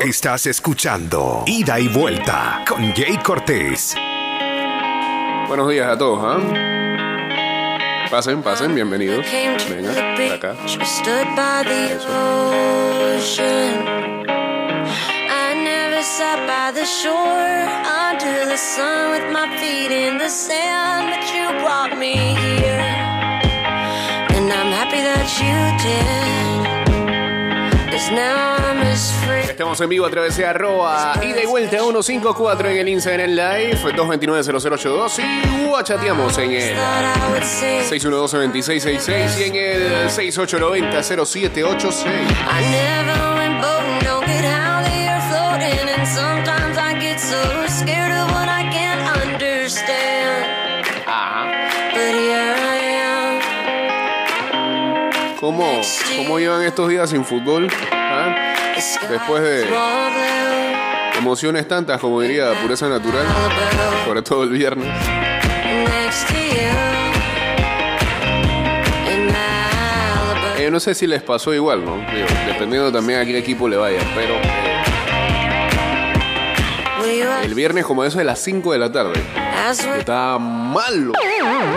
[0.00, 3.94] Estás escuchando Ida y Vuelta con Jay Cortés.
[5.46, 8.08] Buenos días a todos, ¿ah?
[8.10, 9.26] Pasen, pasen, bienvenidos.
[9.68, 10.56] Venga, para acá.
[16.02, 16.42] sat
[28.92, 35.18] Estamos en vivo a través de arroba y vuelta 154 en el Instagram Live 229-0082
[35.18, 36.76] y chateamos en el
[37.88, 42.04] 612-2666 y en el 6890-0786.
[42.04, 47.40] I never went boating, don't get how they are floating, and sometimes I get so
[47.68, 50.84] scared of what I can't understand.
[51.06, 51.46] Ajá.
[51.94, 53.40] But here I am.
[55.40, 55.80] ¿Cómo,
[56.18, 57.68] ¿Cómo llevan estos días sin fútbol?
[57.90, 58.51] ¿Ah?
[59.08, 59.68] Después de-.
[61.18, 63.26] Emociones tantas como diría Pureza Natural,
[64.06, 64.88] sobre todo el viernes.
[70.58, 71.96] Eh, no sé si les pasó igual, ¿no?
[72.46, 74.82] Dependiendo también a qué equipo le vaya, pero eh,
[77.44, 79.20] el viernes como eso de las 5 de la tarde.
[79.98, 81.12] Estaba malo,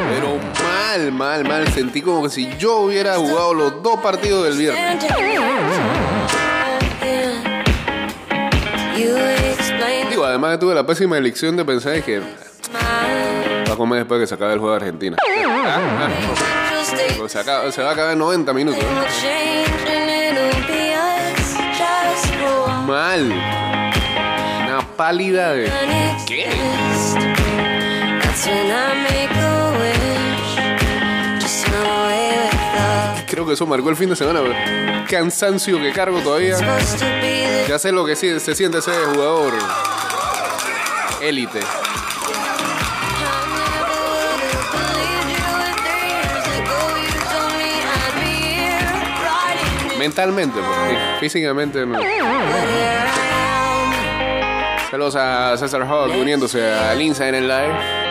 [0.10, 1.68] pero mal, mal, mal.
[1.74, 5.04] Sentí como que si yo hubiera jugado los dos partidos del viernes.
[10.10, 14.36] Digo, además tuve la pésima elección de pensar que va a comer después que se
[14.36, 15.18] acabe el juego de Argentina.
[15.68, 18.84] Ah, ah, se, acaba- se va a acabar en 90 minutos.
[22.88, 23.32] Mal.
[24.68, 25.72] Una pálida de...
[26.28, 26.48] ¿Qué?
[33.28, 35.06] Creo que eso marcó el fin de semana.
[35.10, 36.58] Cansancio que cargo todavía.
[37.68, 39.54] Ya sé lo que se siente ese jugador
[41.22, 41.60] élite.
[49.98, 52.00] Mentalmente, porque físicamente no.
[54.92, 58.06] Saludos a César Hall uniéndose al Insta en el live.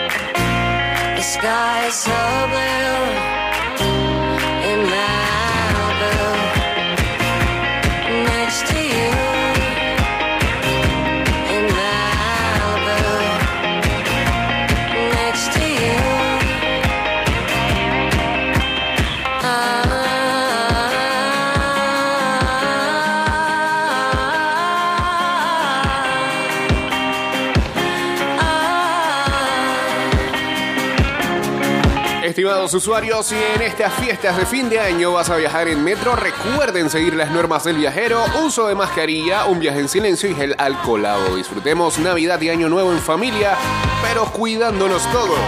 [32.64, 36.16] Estimados usuarios, si en estas fiestas de fin de año vas a viajar en metro,
[36.16, 40.54] recuerden seguir las normas del viajero, uso de mascarilla, un viaje en silencio y gel
[40.56, 41.36] alcoholado.
[41.36, 43.54] Disfrutemos Navidad y Año Nuevo en familia,
[44.03, 45.38] pero cuidándonos todos.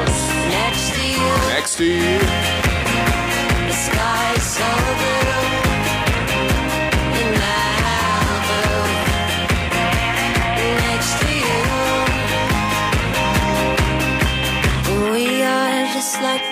[0.50, 1.54] Next you.
[1.54, 2.65] Next to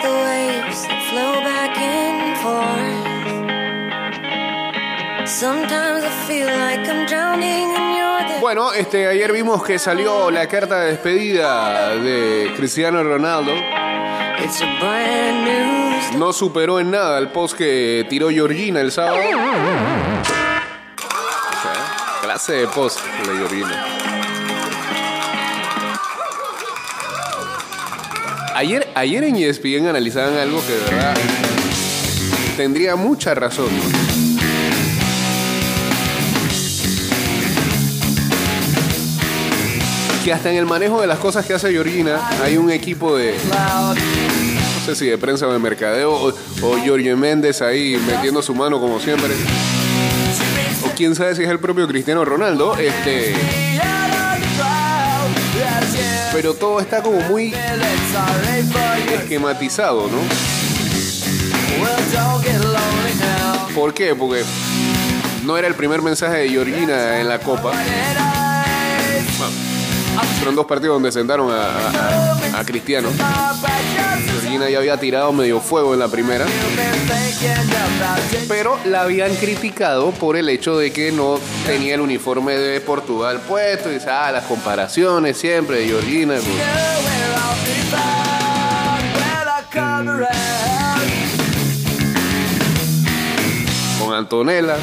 [0.04, 3.04] the waves that flow back and forth.
[5.28, 10.30] Sometimes I feel like I'm drowning and you're the Bueno, este, ayer vimos que salió
[10.30, 13.52] la carta de despedida de Cristiano Ronaldo.
[14.42, 19.16] It's a brand new No superó en nada el post que tiró Georgina el sábado.
[20.96, 24.03] O sea, clase de post de Georgina.
[28.54, 31.14] Ayer, ayer en ESPN analizaban algo que de verdad
[32.56, 33.68] tendría mucha razón.
[40.24, 43.34] Que hasta en el manejo de las cosas que hace Georgina hay un equipo de,
[43.34, 46.32] no sé si de prensa o de mercadeo, o,
[46.62, 49.34] o Giorgio Méndez ahí metiendo su mano como siempre.
[50.86, 52.76] O quién sabe si es el propio Cristiano Ronaldo.
[52.76, 53.34] Este.
[56.34, 57.54] Pero todo está como muy
[59.14, 60.18] esquematizado, ¿no?
[63.74, 64.14] ¿Por qué?
[64.14, 64.42] Porque
[65.44, 67.72] no era el primer mensaje de Georgina en la Copa.
[70.38, 73.08] Fueron dos partidos donde sentaron a, a- Cristiano.
[74.44, 76.44] Georgina ya había tirado medio fuego en la primera.
[78.46, 83.40] Pero la habían criticado por el hecho de que no tenía el uniforme de Portugal
[83.48, 83.90] puesto.
[83.90, 86.34] Y dice, ah, las comparaciones siempre de Georgina.
[86.34, 87.64] con-
[94.00, 94.76] Con Antonella.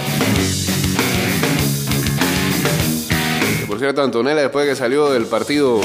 [3.79, 5.81] cierto, Antonella, después de que salió del partido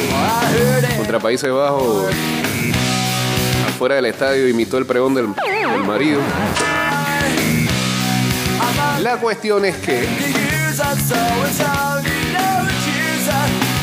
[0.99, 2.05] contra Países Bajos,
[3.77, 5.29] afuera del estadio, imitó el pregón del,
[5.87, 6.19] marido.
[9.03, 10.09] La cuestión es que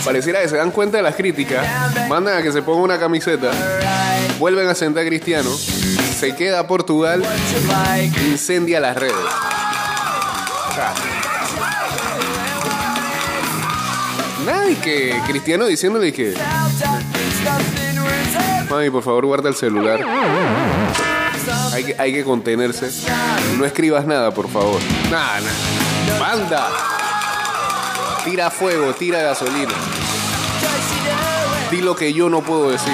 [0.04, 1.64] pareciera que se dan cuenta de las críticas,
[2.10, 3.52] mandan a que se ponga una camiseta,
[4.40, 7.24] vuelven a sentar a Cristiano, se queda Portugal,
[8.26, 9.14] incendia las redes.
[14.44, 16.34] Nadie que Cristiano diciéndole que.
[18.74, 20.00] Mami, por favor, guarda el celular.
[22.00, 22.90] Hay que, contenerse.
[23.56, 24.80] No escribas nada, por favor.
[25.12, 26.20] Nada, nada.
[26.20, 26.70] Banda.
[28.26, 29.74] Tira fuego, tira gasolina.
[31.70, 32.94] Di lo que yo no puedo decir.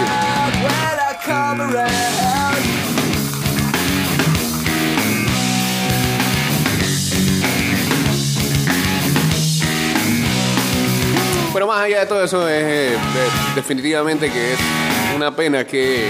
[11.53, 14.59] Pero más allá de todo eso, es eh, de- definitivamente que es
[15.19, 16.09] una pena que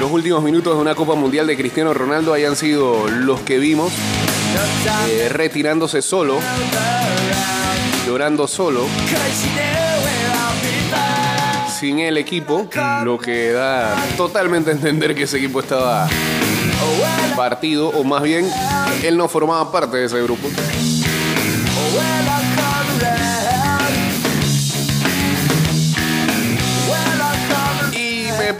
[0.00, 3.92] los últimos minutos de una Copa Mundial de Cristiano Ronaldo hayan sido los que vimos,
[5.08, 6.40] eh, retirándose solo,
[8.04, 8.86] llorando solo,
[11.78, 12.68] sin el equipo,
[13.04, 16.08] lo que da totalmente a entender que ese equipo estaba
[17.36, 18.50] partido, o más bien,
[19.04, 20.48] él no formaba parte de ese grupo.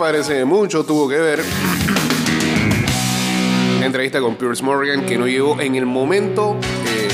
[0.03, 1.45] Parece mucho tuvo que ver
[3.81, 6.57] entrevista con Pierce Morgan que no llegó en el momento
[6.87, 7.09] eh,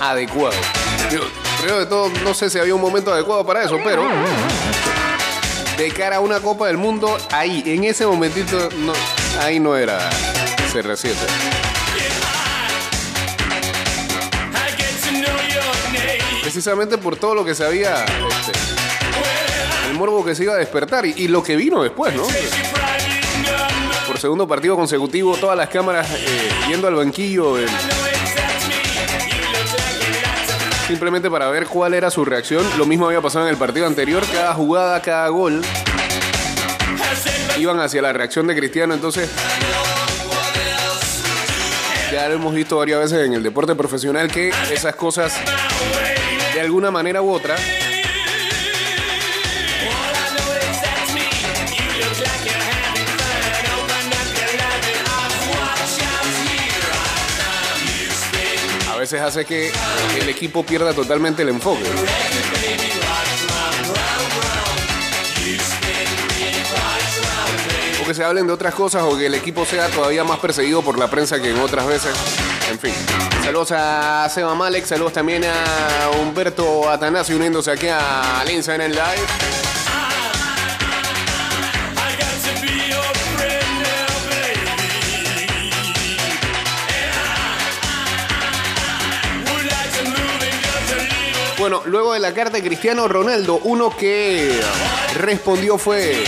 [0.00, 0.54] adecuado.
[1.10, 1.24] Digo,
[1.58, 4.04] Primero de todo, no sé si había un momento adecuado para eso, pero
[5.76, 8.92] de cara a una Copa del Mundo, ahí, en ese momentito, no,
[9.40, 9.98] ahí no era
[10.72, 11.14] CR7.
[16.42, 18.04] Precisamente por todo lo que se había.
[18.04, 18.75] este,
[19.86, 22.24] el morbo que se iba a despertar y, lo que vino después, ¿no?
[24.06, 27.58] Por segundo partido consecutivo, todas las cámaras eh, yendo al banquillo.
[27.58, 27.68] el-
[30.86, 32.64] simplemente para ver cuál era su reacción.
[32.78, 34.22] Lo mismo había pasado en el partido anterior.
[34.32, 35.60] Cada jugada, cada gol
[37.58, 38.94] iban hacia la reacción de Cristiano.
[38.94, 39.28] Entonces,
[42.12, 45.34] ya lo hemos visto varias veces en el deporte profesional que esas cosas,
[46.54, 47.56] de alguna manera u otra,
[59.12, 59.70] veces hace que
[60.20, 61.84] el equipo pierda totalmente el enfoque.
[68.02, 70.82] O que se hablen de otras cosas o que el equipo sea todavía más perseguido
[70.82, 72.12] por la prensa que en otras veces.
[72.68, 72.94] En fin.
[73.44, 79.65] Saludos a Seba Malek, saludos también a Humberto Atanasio uniéndose aquí a Linza en live.
[91.86, 94.60] Luego de la carta de Cristiano Ronaldo, uno que
[95.14, 96.24] respondió fue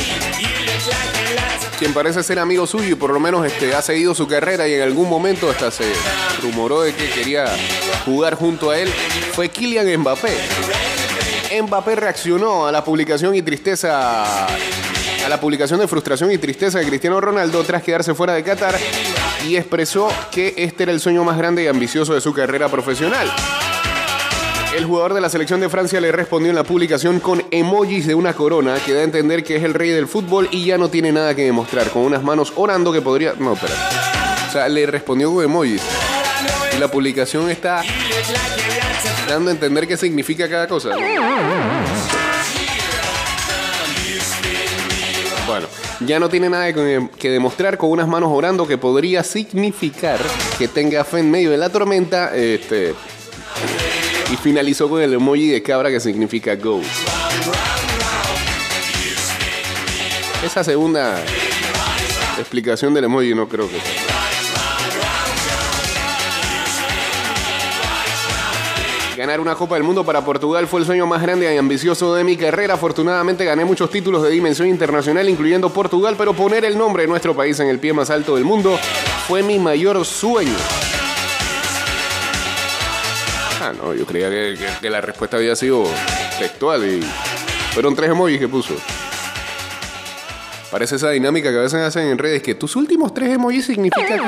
[1.79, 4.75] quien parece ser amigo suyo y por lo menos este, ha seguido su carrera y
[4.75, 5.93] en algún momento hasta se
[6.43, 7.47] rumoró de que quería
[8.05, 8.93] jugar junto a él,
[9.33, 10.37] fue Kylian Mbappé.
[11.63, 16.87] Mbappé reaccionó a la publicación y tristeza, a la publicación de frustración y tristeza de
[16.87, 18.77] Cristiano Ronaldo tras quedarse fuera de Qatar
[19.47, 23.31] y expresó que este era el sueño más grande y ambicioso de su carrera profesional.
[24.77, 28.15] El jugador de la selección de Francia le respondió en la publicación con emojis de
[28.15, 30.89] una corona que da a entender que es el rey del fútbol y ya no
[30.89, 33.33] tiene nada que demostrar, con unas manos orando que podría...
[33.39, 33.75] No, espera.
[34.49, 35.83] O sea, le respondió con emojis.
[36.77, 37.83] Y la publicación está
[39.29, 40.91] dando a entender qué significa cada cosa.
[45.47, 45.67] Bueno,
[46.01, 50.21] ya no tiene nada que, demostrar con unas manos orando que podría significar
[50.59, 52.37] que tenga fe en medio de la tormenta.
[52.37, 52.95] Este,
[54.33, 56.81] y finalizó con el emoji de cabra que significa go.
[60.45, 61.23] Esa segunda
[62.39, 63.79] explicación del emoji no creo que.
[69.19, 72.23] Ganar una Copa del Mundo para Portugal fue el sueño más grande y ambicioso de
[72.23, 72.75] mi carrera.
[72.75, 77.35] Afortunadamente gané muchos títulos de dimensión internacional, incluyendo Portugal, pero poner el nombre de nuestro
[77.35, 78.79] país en el pie más alto del mundo
[79.27, 80.55] fue mi mayor sueño.
[83.73, 85.85] No, yo creía que, que- la respuesta había sido
[86.39, 87.03] textual y
[87.73, 88.75] fueron tres emojis que puso.
[90.71, 94.19] Parece esa dinámica que a veces hacen en redes, que tus últimos tres emojis significan...
[94.19, 94.25] que-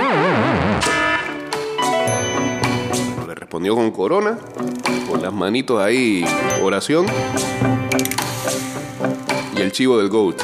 [3.26, 4.38] le respondió con corona,
[5.09, 6.25] con las manitos ahí,
[6.62, 7.06] oración.
[9.56, 10.40] Y el chivo del GOAT.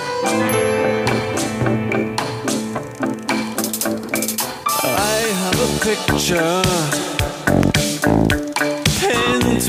[3.88, 6.62] I have a picture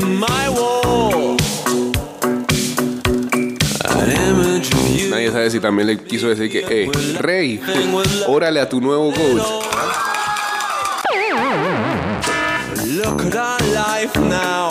[0.02, 1.38] my wall.
[5.10, 7.60] Nadie sabe si también le quiso decir que, eh, rey,
[8.28, 9.42] órale a tu nuevo GOAT.
[12.86, 14.70] Look at our life now.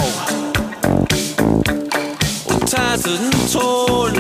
[2.49, 4.15] All tattered and torn.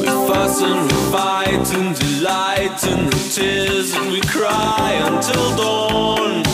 [0.00, 6.49] We fuss and we fight and delight in the tears that we cry until dawn.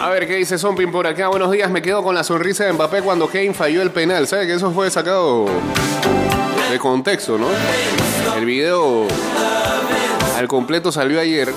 [0.00, 1.28] A ver, ¿qué dice Zompin por acá?
[1.28, 4.26] Buenos días, me quedo con la sonrisa de Mbappé cuando Kane falló el penal.
[4.26, 5.44] ¿Sabe que eso fue sacado
[6.70, 7.48] de contexto, no?
[8.36, 9.06] El video
[10.38, 11.52] al completo salió ayer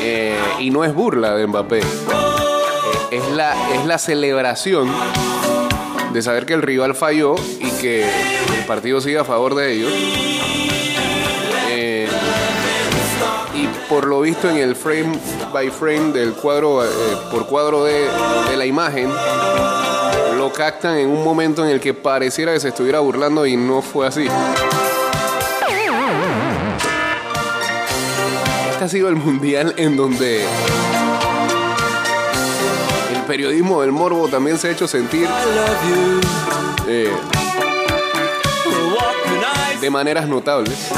[0.00, 1.80] eh, y no es burla de Mbappé.
[1.80, 1.84] Eh,
[3.10, 4.88] es, la, es la celebración
[6.12, 9.92] de saber que el rival falló y que el partido sigue a favor de ellos.
[11.68, 12.08] Eh,
[13.54, 15.18] y por lo visto en el frame
[15.52, 16.88] by frame del cuadro, eh,
[17.30, 18.08] por cuadro de,
[18.50, 19.10] de la imagen,
[20.36, 23.82] lo captan en un momento en el que pareciera que se estuviera burlando y no
[23.82, 24.26] fue así.
[28.70, 30.46] Este ha sido el mundial en donde
[33.30, 35.28] periodismo del morbo también se ha hecho sentir
[36.88, 37.12] eh,
[39.80, 40.90] de maneras notables.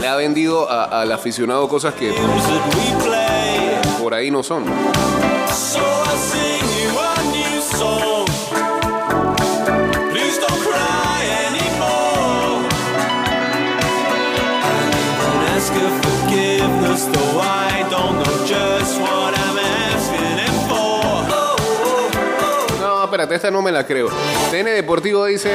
[0.00, 2.14] Le ha vendido a- al aficionado cosas que
[4.00, 4.64] por ahí no son.
[23.20, 24.08] Espérate, esta no me la creo.
[24.50, 25.52] TN Deportivo dice,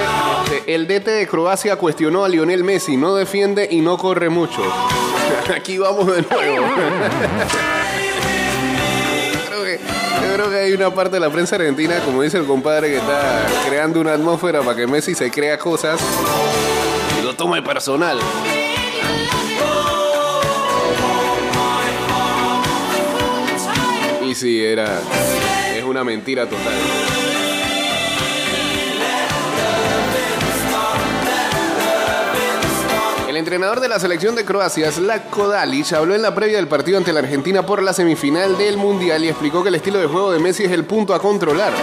[0.67, 4.62] el DT de Croacia cuestionó a Lionel Messi, no defiende y no corre mucho.
[5.55, 6.67] Aquí vamos de nuevo.
[9.48, 12.45] creo que, yo creo que hay una parte de la prensa argentina, como dice el
[12.45, 16.00] compadre, que está creando una atmósfera para que Messi se crea cosas
[17.19, 18.19] y lo tome personal.
[24.24, 25.00] Y sí, era.
[25.75, 27.25] Es una mentira total.
[33.36, 36.98] El entrenador de la selección de Croacia, Zlatko Dalic, habló en la previa del partido
[36.98, 40.32] ante la Argentina por la semifinal del Mundial y explicó que el estilo de juego
[40.32, 41.74] de Messi es el punto a controlar.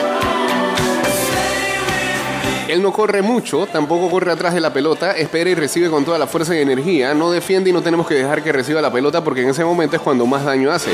[2.69, 6.17] Él no corre mucho, tampoco corre atrás de la pelota, espera y recibe con toda
[6.19, 9.23] la fuerza y energía, no defiende y no tenemos que dejar que reciba la pelota
[9.23, 10.93] porque en ese momento es cuando más daño hace,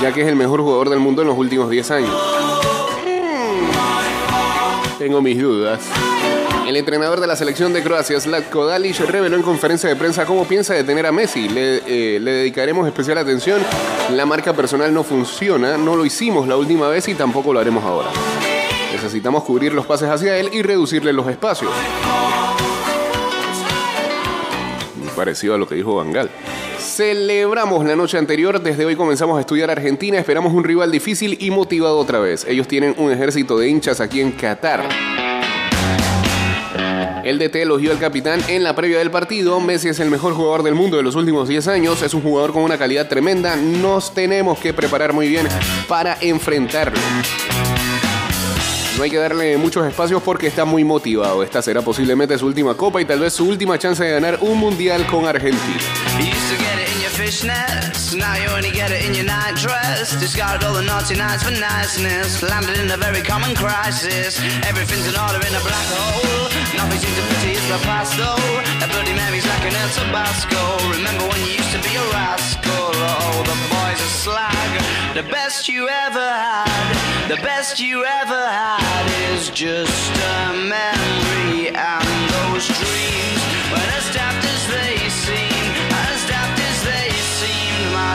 [0.00, 2.14] ya que es el mejor jugador del mundo en los últimos 10 años.
[3.04, 4.98] Mm.
[4.98, 5.80] Tengo mis dudas.
[6.66, 10.48] El entrenador de la selección de Croacia, Zlatko Dalic, reveló en conferencia de prensa cómo
[10.48, 11.48] piensa detener a Messi.
[11.48, 13.62] Le, eh, le dedicaremos especial atención.
[14.10, 17.84] La marca personal no funciona, no lo hicimos la última vez y tampoco lo haremos
[17.84, 18.08] ahora.
[18.92, 21.70] Necesitamos cubrir los pases hacia él y reducirle los espacios.
[25.14, 26.28] Parecido a lo que dijo Bangal.
[26.80, 31.52] Celebramos la noche anterior, desde hoy comenzamos a estudiar Argentina, esperamos un rival difícil y
[31.52, 32.44] motivado otra vez.
[32.48, 34.88] Ellos tienen un ejército de hinchas aquí en Qatar.
[37.26, 39.58] El DT elogió al capitán en la previa del partido.
[39.58, 42.00] Messi es el mejor jugador del mundo de los últimos 10 años.
[42.02, 43.56] Es un jugador con una calidad tremenda.
[43.56, 45.48] Nos tenemos que preparar muy bien
[45.88, 47.00] para enfrentarlo.
[48.96, 51.42] No hay que darle muchos espacios porque está muy motivado.
[51.42, 54.56] Esta será posiblemente su última copa y tal vez su última chance de ganar un
[54.58, 55.80] mundial con Argentina.
[57.26, 60.14] Fishnets, now you only get it in your night dress.
[60.14, 64.38] Discarded all the naughty nights for niceness, landed in a very common crisis.
[64.62, 66.46] Everything's in order in a black hole.
[66.78, 68.38] Nothing seems to pity it's the past though.
[68.78, 70.62] That bloody memory's like an El Tabasco.
[70.94, 72.94] Remember when you used to be a rascal?
[72.94, 74.70] Oh, the boys are slag.
[75.18, 79.02] The best you ever had, the best you ever had
[79.34, 82.06] is just a memory and
[82.38, 83.42] those dreams.
[83.74, 84.45] When as daft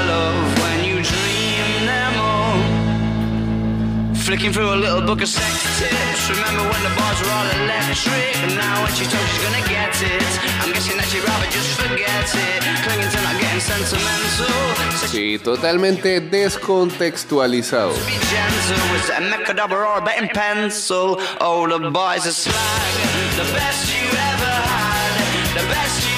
[0.07, 2.57] love, when you dream them all.
[4.15, 6.29] Flicking through a little book of sex tips.
[6.29, 8.37] Remember when the bars were all electric?
[8.43, 10.31] And now when she told she's gonna get it,
[10.61, 12.61] I'm guessing that she'd rather just forget it.
[12.85, 15.09] Clinging to not getting sentimental.
[15.11, 17.93] Sí, totalmente descontextualizado.
[18.05, 21.17] be gentle with a mechadobber or a betting pencil.
[21.39, 22.55] Oh, the boys are slag.
[23.37, 26.10] The best you ever had, the best you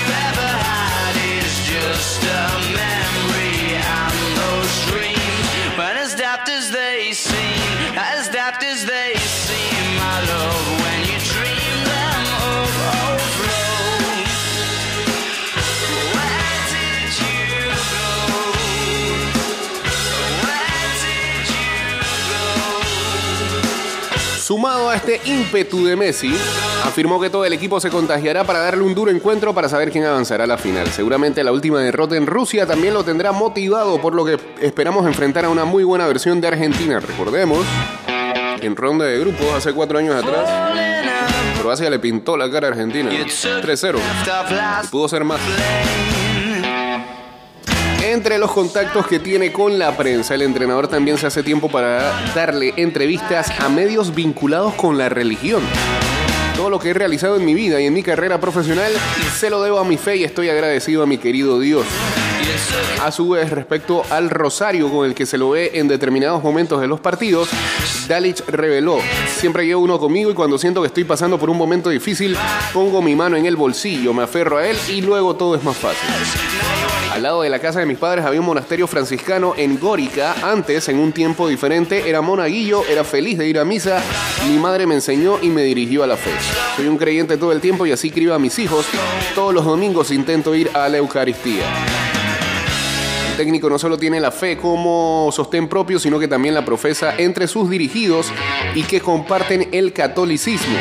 [24.53, 26.31] Sumado a este ímpetu de Messi,
[26.86, 30.05] afirmó que todo el equipo se contagiará para darle un duro encuentro para saber quién
[30.05, 30.86] avanzará a la final.
[30.89, 35.45] Seguramente la última derrota en Rusia también lo tendrá motivado, por lo que esperamos enfrentar
[35.45, 37.00] a una muy buena versión de Argentina.
[37.00, 37.65] Recordemos,
[38.62, 40.48] en ronda de grupos hace cuatro años atrás,
[41.60, 43.10] Croacia le pintó la cara a Argentina.
[43.10, 43.98] 3-0.
[44.91, 45.39] Pudo ser más.
[48.03, 52.12] Entre los contactos que tiene con la prensa, el entrenador también se hace tiempo para
[52.36, 55.63] darle entrevistas a medios vinculados con la religión.
[56.57, 58.91] Todo lo que he realizado en mi vida y en mi carrera profesional
[59.33, 61.86] se lo debo a mi fe y estoy agradecido a mi querido Dios.
[63.01, 66.79] A su vez, respecto al rosario con el que se lo ve en determinados momentos
[66.79, 67.50] de los partidos,
[68.07, 71.89] Dalic reveló, siempre llevo uno conmigo y cuando siento que estoy pasando por un momento
[71.89, 72.37] difícil,
[72.72, 75.75] pongo mi mano en el bolsillo, me aferro a él y luego todo es más
[75.75, 76.09] fácil.
[77.13, 80.33] Al lado de la casa de mis padres había un monasterio franciscano en Górica.
[80.42, 84.01] Antes, en un tiempo diferente, era monaguillo, era feliz de ir a misa.
[84.48, 86.31] Mi madre me enseñó y me dirigió a la fe.
[86.75, 88.87] Soy un creyente todo el tiempo y así crió a mis hijos.
[89.35, 91.66] Todos los domingos intento ir a la Eucaristía.
[93.33, 97.15] El técnico no solo tiene la fe como sostén propio, sino que también la profesa
[97.17, 98.31] entre sus dirigidos
[98.75, 100.77] y que comparten el catolicismo.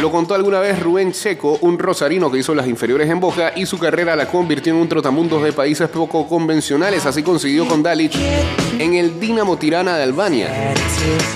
[0.00, 3.66] Lo contó alguna vez Rubén Checo, un rosarino que hizo las inferiores en Boca y
[3.66, 7.04] su carrera la convirtió en un trotamundos de países poco convencionales.
[7.04, 8.14] Así consiguió con Dalic
[8.78, 10.74] en el Dinamo Tirana de Albania.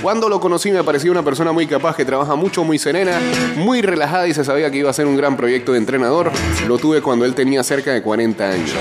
[0.01, 3.21] Cuando lo conocí me parecía una persona muy capaz que trabaja mucho, muy serena,
[3.57, 6.33] muy relajada y se sabía que iba a ser un gran proyecto de entrenador.
[6.67, 8.75] Lo tuve cuando él tenía cerca de 40 años.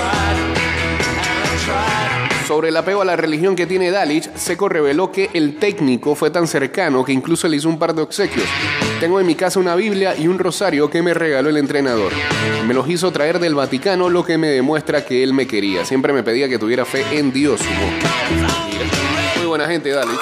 [2.48, 6.30] Sobre el apego a la religión que tiene Dalic, Seco reveló que el técnico fue
[6.30, 8.46] tan cercano que incluso le hizo un par de obsequios.
[9.00, 12.12] Tengo en mi casa una Biblia y un rosario que me regaló el entrenador.
[12.68, 15.86] Me los hizo traer del Vaticano, lo que me demuestra que él me quería.
[15.86, 17.62] Siempre me pedía que tuviera fe en Dios.
[19.38, 20.20] Muy buena gente, Dalic.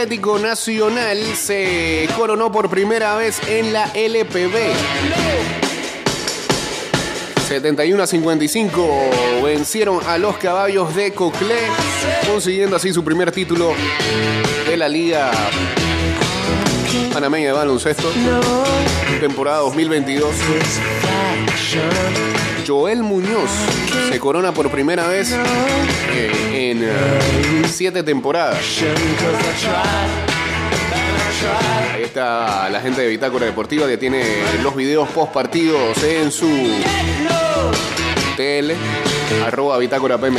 [0.00, 4.56] Atlético Nacional se coronó por primera vez en la LPB.
[7.46, 9.10] 71 a 55
[9.44, 11.58] vencieron a los caballos de Coclé,
[12.26, 13.74] consiguiendo así su primer título
[14.66, 15.32] de la Liga
[17.12, 18.10] Panameña de Baloncesto,
[19.20, 20.34] temporada 2022.
[22.70, 23.50] Joel Muñoz
[24.08, 28.58] se corona por primera vez eh, en eh, siete temporadas.
[31.92, 34.22] Ahí está la gente de Bitácora Deportiva que tiene
[34.62, 36.46] los videos post partidos en su
[38.36, 38.70] TL,
[39.44, 40.38] arroba Bitácora PMA.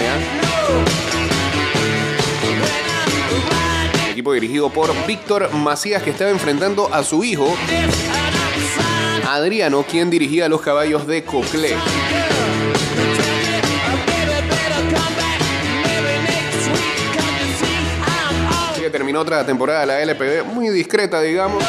[4.09, 7.53] Equipo dirigido por Víctor Macías que estaba enfrentando a su hijo
[9.27, 11.75] Adriano, quien dirigía los caballos de Coclé.
[19.11, 21.61] Terminó otra temporada de la LPB, muy discreta, digamos.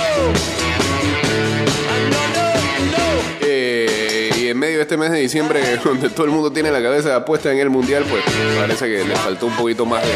[3.41, 6.81] Eh, y en medio de este mes de diciembre, donde todo el mundo tiene la
[6.81, 8.23] cabeza puesta en el mundial, pues
[8.61, 10.13] parece que le faltó un poquito más de.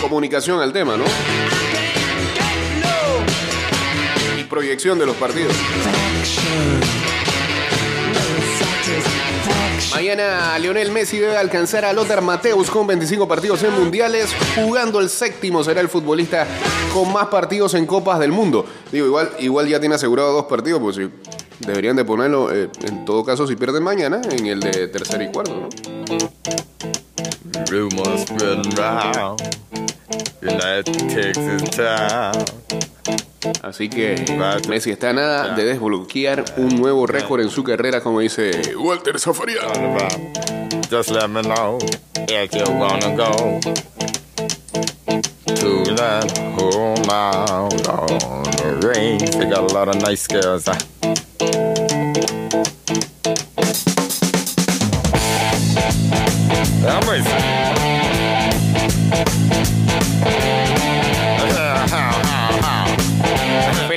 [0.00, 1.04] comunicación al tema, ¿no?
[4.38, 5.54] Y proyección de los partidos.
[9.94, 14.30] Mañana Lionel Messi debe alcanzar a Lothar Mateus con 25 partidos en mundiales.
[14.54, 16.46] Jugando el séptimo será el futbolista
[16.92, 18.64] con más partidos en Copas del Mundo.
[18.90, 21.08] Digo, igual, igual ya tiene asegurado dos partidos, pues sí,
[21.60, 25.30] deberían de ponerlo, eh, en todo caso, si pierden mañana, en el de tercer y
[25.30, 25.68] cuarto, ¿no?
[27.70, 29.40] Rumors spreading round.
[30.42, 32.81] United Texas town.
[33.62, 34.24] Así que
[34.68, 39.18] Messi está a nada de desbloquear un nuevo récord en su carrera, como dice Walter
[39.18, 39.62] about.
[40.90, 41.78] Just let me know
[42.28, 43.60] if you wanna go
[45.46, 49.30] to that home out on the range.
[49.36, 50.66] They got a lot of nice girls.
[50.66, 50.78] Huh?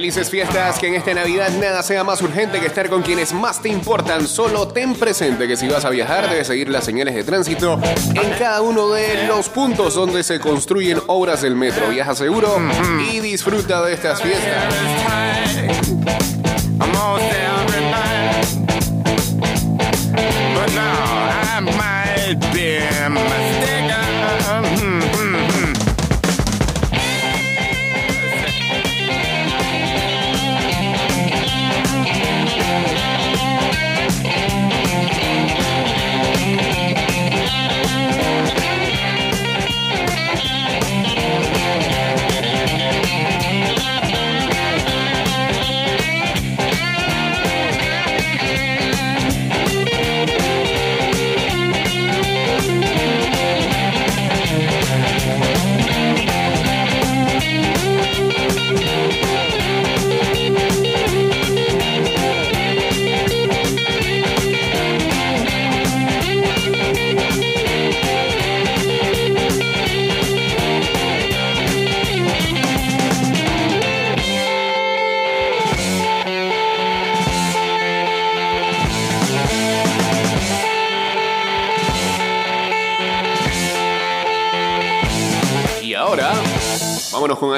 [0.05, 3.59] Felices fiestas, que en esta Navidad nada sea más urgente que estar con quienes más
[3.59, 4.27] te importan.
[4.27, 7.79] Solo ten presente que si vas a viajar debes seguir las señales de tránsito
[8.13, 11.89] en cada uno de los puntos donde se construyen obras del metro.
[11.89, 12.55] Viaja seguro
[13.11, 14.75] y disfruta de estas fiestas.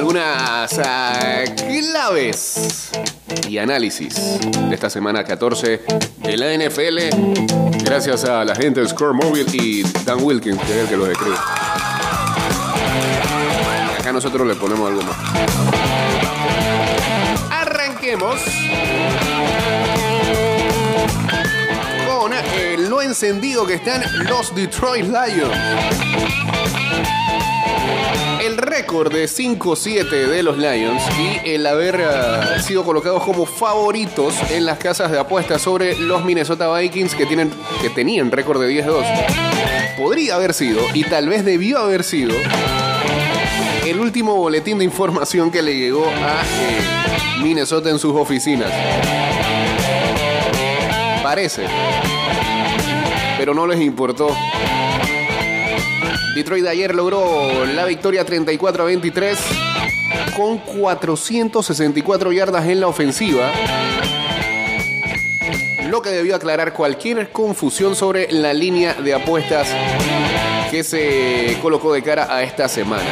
[0.07, 2.91] Algunas ah, claves
[3.45, 4.15] y análisis
[4.69, 5.81] de esta semana 14
[6.19, 7.83] de la NFL.
[7.83, 11.09] Gracias a la gente de Score Mobile y Dan Wilkins, que es el que los
[11.09, 11.35] escribe.
[13.99, 15.17] Acá nosotros le ponemos algo más.
[17.51, 18.39] Arranquemos
[22.07, 26.56] con el lo encendido que están los Detroit Lions.
[28.47, 34.35] El récord de 5-7 de los Lions y el haber ah, sido colocados como favoritos
[34.51, 38.85] en las casas de apuestas sobre los Minnesota Vikings que, tienen, que tenían récord de
[38.85, 39.03] 10-2.
[39.97, 42.33] Podría haber sido, y tal vez debió haber sido,
[43.85, 48.71] el último boletín de información que le llegó a eh, Minnesota en sus oficinas.
[51.21, 51.65] Parece.
[53.37, 54.29] Pero no les importó.
[56.37, 59.39] Detroit de ayer logró la victoria 34 a 23
[60.35, 63.51] con 464 yardas en la ofensiva.
[65.89, 69.67] Lo que debió aclarar cualquier confusión sobre la línea de apuestas
[70.69, 73.09] que se colocó de cara a esta semana.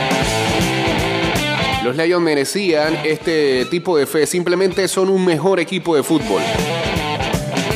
[1.83, 6.43] Los Lions merecían este tipo de fe, simplemente son un mejor equipo de fútbol.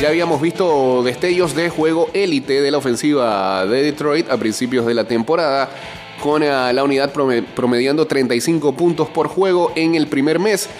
[0.00, 4.94] Ya habíamos visto destellos de juego élite de la ofensiva de Detroit a principios de
[4.94, 5.68] la temporada,
[6.22, 10.70] con eh, la unidad prome- promediando 35 puntos por juego en el primer mes.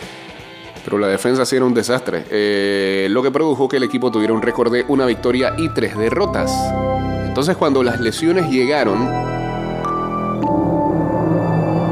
[0.85, 4.33] Pero la defensa sí era un desastre, eh, lo que produjo que el equipo tuviera
[4.33, 6.51] un récord de una victoria y tres derrotas.
[7.27, 9.07] Entonces cuando las lesiones llegaron,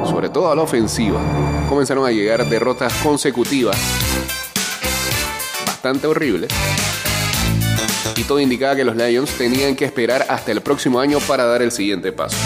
[0.08, 1.20] sobre todo a la ofensiva,
[1.68, 3.76] comenzaron a llegar derrotas consecutivas,
[5.66, 6.50] bastante horribles.
[8.16, 11.62] Y todo indicaba que los Lions tenían que esperar hasta el próximo año para dar
[11.62, 12.36] el siguiente paso.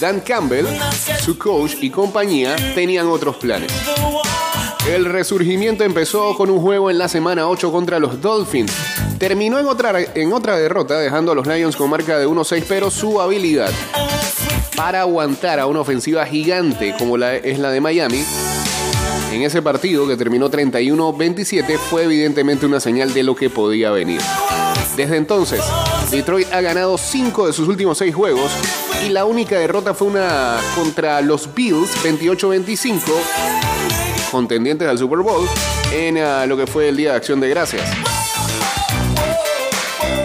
[0.00, 0.66] Dan Campbell,
[1.24, 3.72] su coach y compañía tenían otros planes.
[4.88, 8.72] El resurgimiento empezó con un juego en la semana 8 contra los Dolphins.
[9.18, 12.90] Terminó en otra, en otra derrota, dejando a los Lions con marca de 1-6, pero
[12.90, 13.72] su habilidad
[14.76, 18.24] para aguantar a una ofensiva gigante como la, es la de Miami,
[19.34, 24.20] en ese partido que terminó 31-27 fue evidentemente una señal de lo que podía venir.
[24.96, 25.60] Desde entonces,
[26.12, 28.52] Detroit ha ganado 5 de sus últimos 6 juegos
[29.04, 33.00] y la única derrota fue una contra los Bills 28-25,
[34.30, 35.48] contendientes al Super Bowl,
[35.92, 37.90] en ah, lo que fue el Día de Acción de Gracias.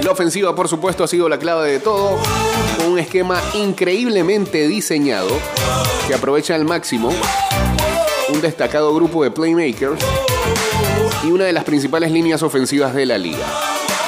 [0.03, 2.19] La ofensiva, por supuesto, ha sido la clave de todo,
[2.77, 5.29] con un esquema increíblemente diseñado
[6.07, 7.11] que aprovecha al máximo
[8.31, 10.01] un destacado grupo de playmakers
[11.23, 13.45] y una de las principales líneas ofensivas de la liga.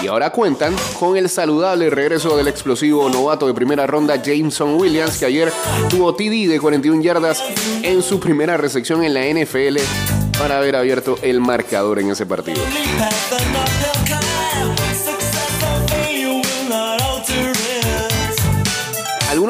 [0.02, 5.20] Y ahora cuentan con el saludable regreso del explosivo novato de primera ronda Jameson Williams,
[5.20, 5.52] que ayer
[5.90, 7.44] tuvo TD de 41 yardas
[7.84, 9.78] en su primera recepción en la NFL
[10.40, 12.62] para haber abierto el marcador en ese partido.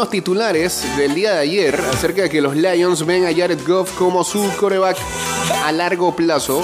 [0.01, 3.95] Algunos titulares del día de ayer acerca de que los Lions ven a Jared Goff
[3.99, 4.97] como su coreback
[5.63, 6.63] a largo plazo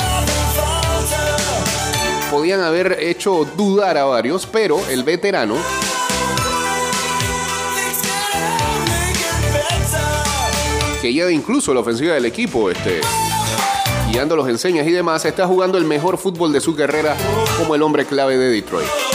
[2.32, 5.56] podían haber hecho dudar a varios, pero el veterano
[11.00, 13.02] que lleva incluso la ofensiva del equipo, este,
[14.10, 17.16] guiando los enseñas y demás, está jugando el mejor fútbol de su carrera
[17.60, 19.07] como el hombre clave de Detroit.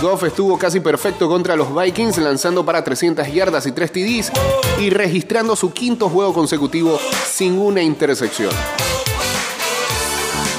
[0.00, 4.32] Goff estuvo casi perfecto contra los Vikings, lanzando para 300 yardas y 3 TDs
[4.80, 6.98] y registrando su quinto juego consecutivo
[7.30, 8.50] sin una intersección.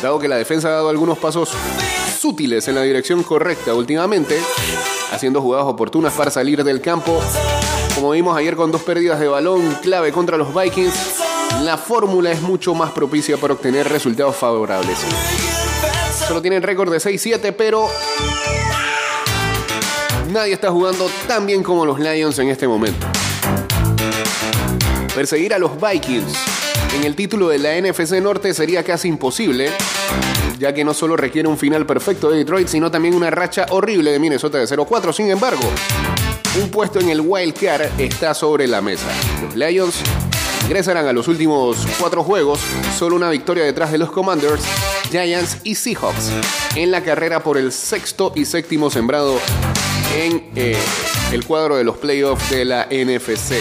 [0.02, 1.50] Dado que la defensa ha dado algunos pasos
[2.20, 4.40] sutiles en la dirección correcta últimamente,
[5.12, 7.20] haciendo jugadas oportunas para salir del campo,
[7.96, 10.94] como vimos ayer con dos pérdidas de balón clave contra los Vikings,
[11.64, 15.00] la fórmula es mucho más propicia para obtener resultados favorables.
[16.28, 17.90] Solo tienen récord de 6-7, pero
[20.32, 23.06] nadie está jugando tan bien como los Lions en este momento.
[25.14, 26.34] Perseguir a los Vikings
[26.96, 29.70] en el título de la NFC Norte sería casi imposible,
[30.58, 34.12] ya que no solo requiere un final perfecto de Detroit, sino también una racha horrible
[34.12, 35.12] de Minnesota de 0-4.
[35.14, 35.64] Sin embargo,
[36.62, 39.08] un puesto en el wild card está sobre la mesa.
[39.44, 39.96] Los Lions
[40.64, 42.62] ingresarán a los últimos cuatro juegos,
[42.98, 44.64] solo una victoria detrás de los Commanders,
[45.12, 46.32] Giants y Seahawks,
[46.76, 49.38] en la carrera por el sexto y séptimo sembrado
[50.16, 50.78] en eh,
[51.32, 53.56] el cuadro de los playoffs de la NFC.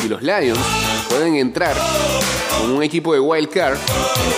[0.00, 0.58] Si los Lions
[1.08, 1.74] pueden entrar
[2.60, 3.78] con un equipo de wild card,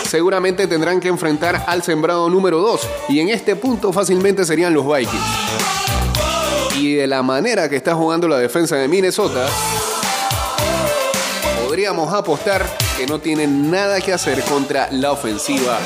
[0.05, 4.87] seguramente tendrán que enfrentar al sembrado número 2 y en este punto fácilmente serían los
[4.87, 5.23] Vikings.
[6.79, 9.47] Y de la manera que está jugando la defensa de Minnesota,
[11.67, 12.65] podríamos apostar
[12.97, 15.79] que no tienen nada que hacer contra la ofensiva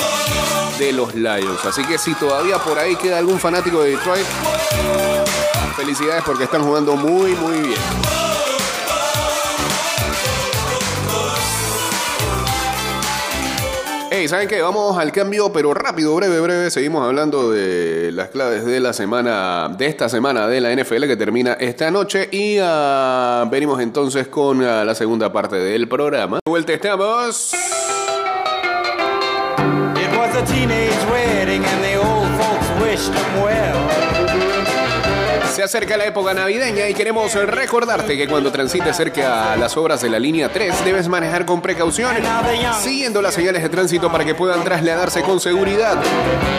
[0.78, 1.64] de los Lions.
[1.64, 4.26] Así que si todavía por ahí queda algún fanático de Detroit,
[5.76, 7.80] felicidades porque están jugando muy, muy bien.
[14.16, 14.62] Hey, ¿saben qué?
[14.62, 16.70] Vamos al cambio, pero rápido, breve, breve.
[16.70, 21.16] Seguimos hablando de las claves de la semana, de esta semana de la NFL que
[21.16, 22.28] termina esta noche.
[22.30, 26.38] Y ah, venimos entonces con ah, la segunda parte del programa.
[26.44, 27.54] De vuelta estamos.
[35.54, 40.02] Se acerca la época navideña y queremos recordarte que cuando transites cerca a las obras
[40.02, 42.12] de la línea 3 debes manejar con precaución,
[42.82, 46.02] siguiendo las señales de tránsito para que puedan trasladarse con seguridad.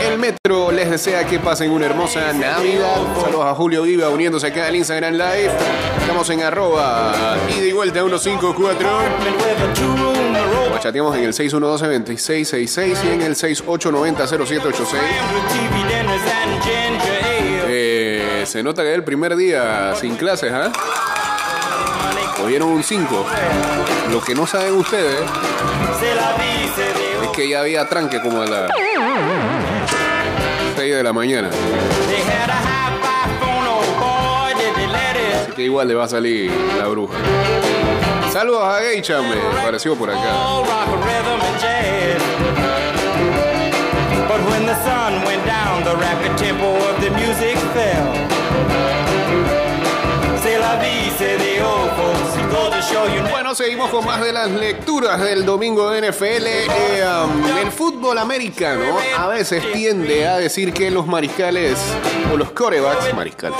[0.09, 2.95] El metro les desea que pasen una hermosa Navidad.
[3.21, 5.51] Saludos a Julio Viva uniéndose acá al Instagram Live.
[5.99, 8.89] Estamos en arroba y de vuelta 154.
[10.73, 15.94] O chateamos en el 612-2666 y en el 6890-0786.
[17.67, 20.71] Eh, se nota que es el primer día sin clases, ¿ah?
[22.37, 23.25] Cogieron un 5.
[24.11, 25.19] Lo que no saben ustedes
[27.23, 28.67] es que ya había tranque como a la.
[30.75, 31.49] 6 de la mañana.
[31.49, 33.65] They had a high-fi phone,
[33.99, 37.15] boy, did they let it Que igual le va a salir la bruja.
[38.31, 40.19] Saludos a Geisha, me pareció por acá.
[45.85, 48.09] The rapid tempo of the music fell.
[50.41, 52.35] C'est la vie, say the old folks.
[52.41, 52.84] It goes to you
[53.31, 56.45] Bueno, seguimos con más de las lecturas del domingo de NFL.
[56.45, 61.79] Eh, um, el fútbol americano a veces tiende a decir que los mariscales
[62.31, 63.57] o los corebacks, mariscales,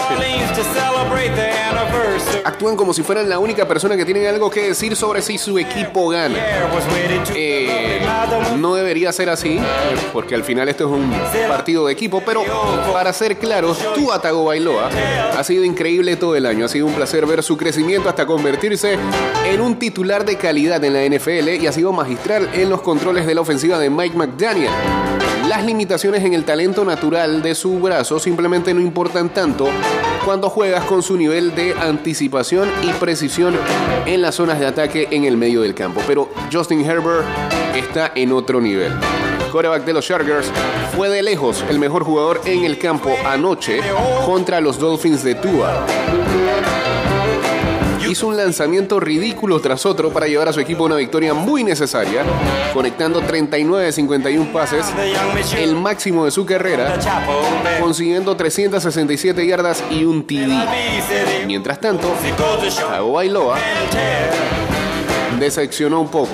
[2.44, 5.58] actúan como si fueran la única persona que tienen algo que decir sobre si su
[5.58, 6.38] equipo gana.
[7.34, 8.06] Eh,
[8.58, 9.60] no debería ser así,
[10.14, 11.12] porque al final esto es un
[11.48, 12.44] partido de equipo, pero
[12.94, 14.90] para ser claros, Tua Tagovailoa
[15.36, 16.66] ha sido increíble todo el año.
[16.66, 18.98] Ha sido un placer ver su crecimiento hasta convertirse
[19.46, 23.26] en un titular de calidad en la NFL y ha sido magistral en los controles
[23.26, 24.72] de la ofensiva de Mike McDaniel.
[25.48, 29.70] Las limitaciones en el talento natural de su brazo simplemente no importan tanto
[30.26, 33.56] cuando juegas con su nivel de anticipación y precisión
[34.08, 36.02] en las zonas de ataque en el medio del campo.
[36.08, 37.26] Pero Justin Herbert
[37.76, 38.92] está en otro nivel.
[38.92, 40.52] El quarterback de los Chargers
[40.96, 43.82] fue de lejos el mejor jugador en el campo anoche
[44.26, 45.86] contra los Dolphins de Tua.
[48.10, 51.64] Hizo un lanzamiento ridículo tras otro para llevar a su equipo a una victoria muy
[51.64, 52.24] necesaria,
[52.74, 54.86] conectando 39 de 51 pases,
[55.58, 57.00] el máximo de su carrera,
[57.80, 61.46] consiguiendo 367 yardas y un TD.
[61.48, 65.40] Mientras tanto, and tear.
[65.40, 66.34] decepcionó un poco.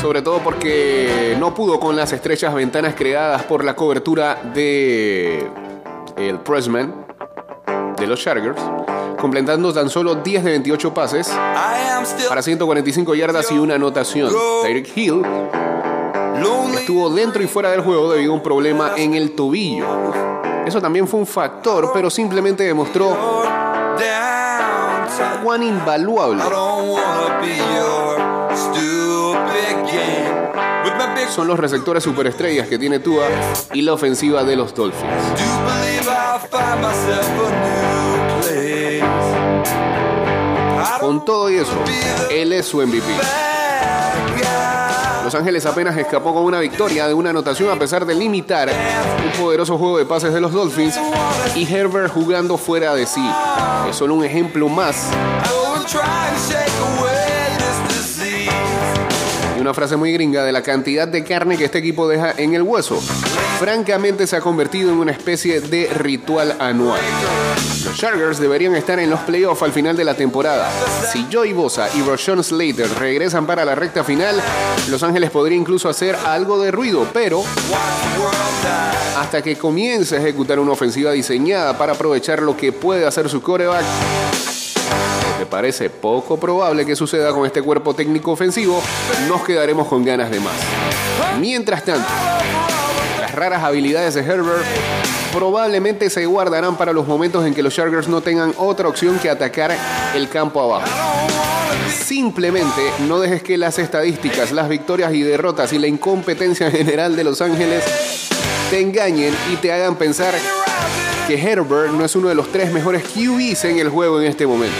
[0.00, 5.48] Sobre todo porque no pudo con las estrechas ventanas creadas por la cobertura de
[6.16, 7.01] el pressman
[8.02, 8.60] de los Chargers,
[9.20, 11.30] completando tan solo 10 de 28 pases
[12.28, 14.32] para 145 yardas y una anotación.
[14.62, 15.22] Tyreek Hill
[16.74, 19.86] estuvo dentro y fuera del juego debido a un problema en el tobillo.
[20.66, 23.16] Eso también fue un factor, pero simplemente demostró
[25.44, 26.42] cuán invaluable
[31.32, 33.24] son los receptores superestrellas que tiene Tua
[33.72, 35.10] y la ofensiva de los Dolphins.
[41.00, 41.72] Con todo y eso,
[42.30, 43.06] él es su MVP.
[45.24, 49.40] Los Ángeles apenas escapó con una victoria de una anotación a pesar de limitar un
[49.40, 50.98] poderoso juego de pases de los Dolphins
[51.54, 53.24] y Herbert jugando fuera de sí.
[53.88, 55.08] Es solo un ejemplo más
[59.56, 62.54] y una frase muy gringa de la cantidad de carne que este equipo deja en
[62.54, 63.00] el hueso.
[63.58, 67.00] Francamente se ha convertido en una especie de ritual anual.
[67.84, 70.70] Los Chargers deberían estar en los playoffs al final de la temporada.
[71.12, 74.40] Si Joey Bosa y Rashawn Slater regresan para la recta final,
[74.88, 77.42] Los Ángeles podría incluso hacer algo de ruido, pero
[79.18, 83.42] hasta que comience a ejecutar una ofensiva diseñada para aprovechar lo que puede hacer su
[83.42, 83.84] coreback,
[85.38, 88.80] me parece poco probable que suceda con este cuerpo técnico ofensivo,
[89.28, 90.54] nos quedaremos con ganas de más.
[91.40, 92.08] Mientras tanto,
[93.32, 94.64] raras habilidades de Herbert
[95.32, 99.30] probablemente se guardarán para los momentos en que los Chargers no tengan otra opción que
[99.30, 99.74] atacar
[100.14, 100.86] el campo abajo.
[101.90, 107.24] Simplemente no dejes que las estadísticas, las victorias y derrotas y la incompetencia general de
[107.24, 107.82] Los Ángeles
[108.70, 110.34] te engañen y te hagan pensar
[111.26, 114.46] que Herbert no es uno de los tres mejores QBs en el juego en este
[114.46, 114.76] momento.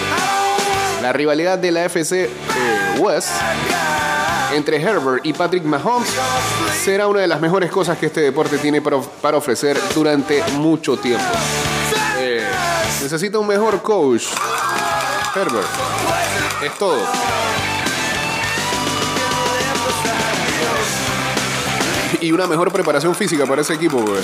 [1.00, 2.28] La rivalidad de la FC eh,
[3.00, 3.30] West
[4.54, 6.08] entre Herbert y Patrick Mahomes
[6.84, 11.24] será una de las mejores cosas que este deporte tiene para, ofrecer durante mucho tiempo.
[12.18, 12.46] Eh,
[13.02, 14.24] necesita un mejor coach.
[15.34, 15.66] Herbert.
[16.64, 16.98] Es todo.
[22.20, 24.22] Y una mejor preparación física para ese equipo, güey.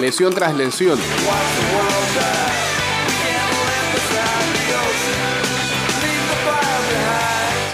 [0.00, 0.98] Lesión tras lesión.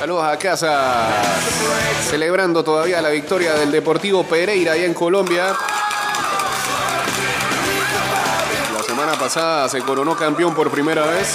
[0.02, 1.10] Saludos a casa.
[2.10, 5.54] Celebrando todavía la victoria del Deportivo Pereira allá en Colombia.
[8.76, 11.28] La semana pasada se coronó campeón por primera vez.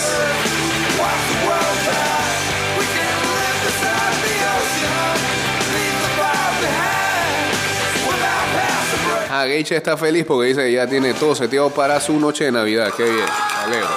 [9.32, 12.92] Ah, está feliz porque dice que ya tiene todo seteado para su noche de Navidad.
[12.98, 13.28] Qué bien,
[13.64, 13.88] alegro.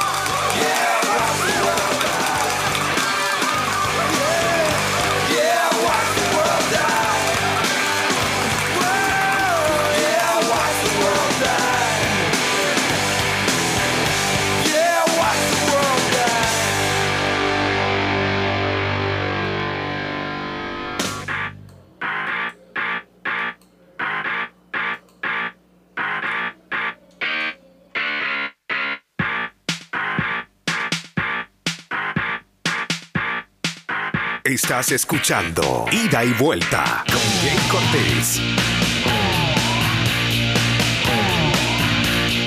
[34.50, 38.40] Estás escuchando Ida y Vuelta con Jay Cortés.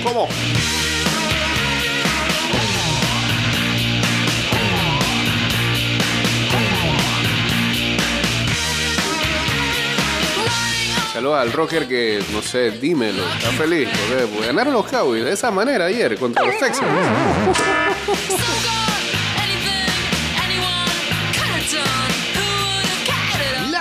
[0.04, 0.28] ¿Cómo?
[11.14, 13.88] Saludos al rocker que, no sé, dímelo, está feliz.
[14.30, 16.91] Porque ganaron los Cowboys de esa manera ayer contra los Texans.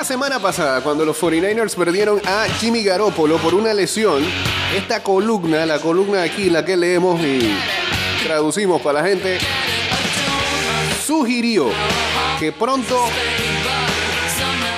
[0.02, 4.24] La semana pasada, cuando los 49ers perdieron a Jimmy Garoppolo por una lesión,
[4.74, 7.56] esta columna, la columna aquí, la que leemos y
[8.24, 9.38] traducimos para la gente,
[11.06, 11.70] sugirió
[12.40, 13.00] que pronto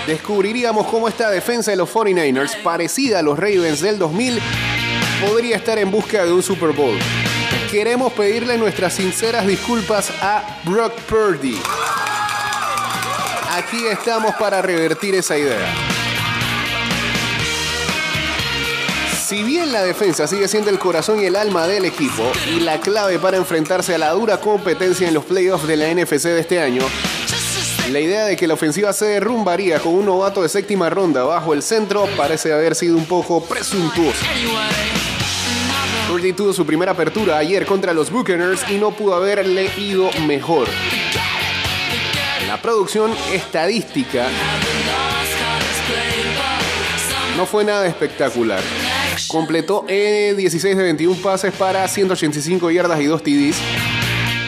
[0.07, 4.39] descubriríamos cómo esta defensa de los 49ers, parecida a los Ravens del 2000,
[5.27, 6.99] podría estar en busca de un Super Bowl.
[7.71, 11.59] Queremos pedirle nuestras sinceras disculpas a Brock Purdy.
[13.57, 15.73] Aquí estamos para revertir esa idea.
[19.25, 22.81] Si bien la defensa sigue siendo el corazón y el alma del equipo y la
[22.81, 26.61] clave para enfrentarse a la dura competencia en los playoffs de la NFC de este
[26.61, 26.83] año,
[27.93, 31.55] la idea de que la ofensiva se derrumbaría con un novato de séptima ronda bajo
[31.55, 34.27] el centro parece haber sido un poco presuntuosa.
[36.09, 40.67] Purdy tuvo su primera apertura ayer contra los Buccaneers y no pudo haberle ido mejor.
[42.65, 44.27] Producción estadística
[47.37, 48.63] no fue nada espectacular.
[49.29, 53.57] Completó eh, 16 de 21 pases para 185 yardas y 2 TDs.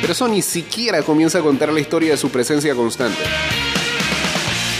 [0.01, 3.23] Pero eso ni siquiera comienza a contar la historia de su presencia constante.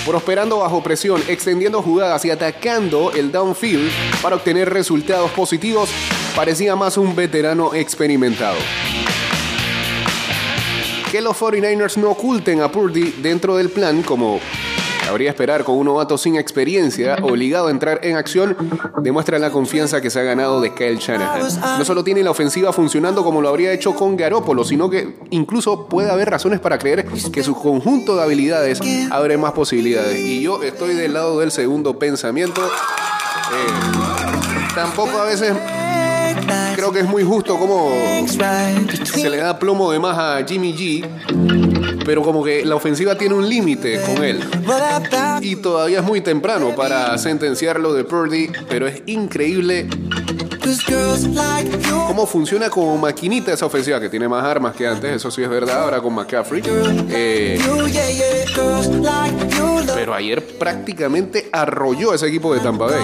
[0.07, 5.91] Prosperando bajo presión, extendiendo jugadas y atacando el downfield para obtener resultados positivos,
[6.35, 8.57] parecía más un veterano experimentado.
[11.11, 14.41] Que los 49ers no oculten a Purdy dentro del plan como
[15.09, 18.57] Habría esperar con un novato sin experiencia, obligado a entrar en acción,
[19.03, 21.79] demuestra la confianza que se ha ganado de Kyle Shanahan.
[21.79, 25.89] No solo tiene la ofensiva funcionando como lo habría hecho con Garoppolo, sino que incluso
[25.89, 28.81] puede haber razones para creer que su conjunto de habilidades
[29.11, 30.19] abre más posibilidades.
[30.19, 32.63] Y yo estoy del lado del segundo pensamiento.
[32.67, 35.53] Eh, tampoco a veces
[36.77, 37.91] creo que es muy justo como
[38.27, 43.35] se le da plomo de más a Jimmy G, pero como que la ofensiva tiene
[43.35, 44.45] un límite con él.
[45.41, 49.89] Y todavía es muy temprano para sentenciarlo de Purdy, pero es increíble
[52.07, 55.49] cómo funciona como maquinita esa ofensiva, que tiene más armas que antes, eso sí es
[55.49, 56.63] verdad, ahora con McCaffrey.
[57.11, 57.59] Eh,
[59.95, 63.03] pero ayer prácticamente arrolló ese equipo de Tampa Bay.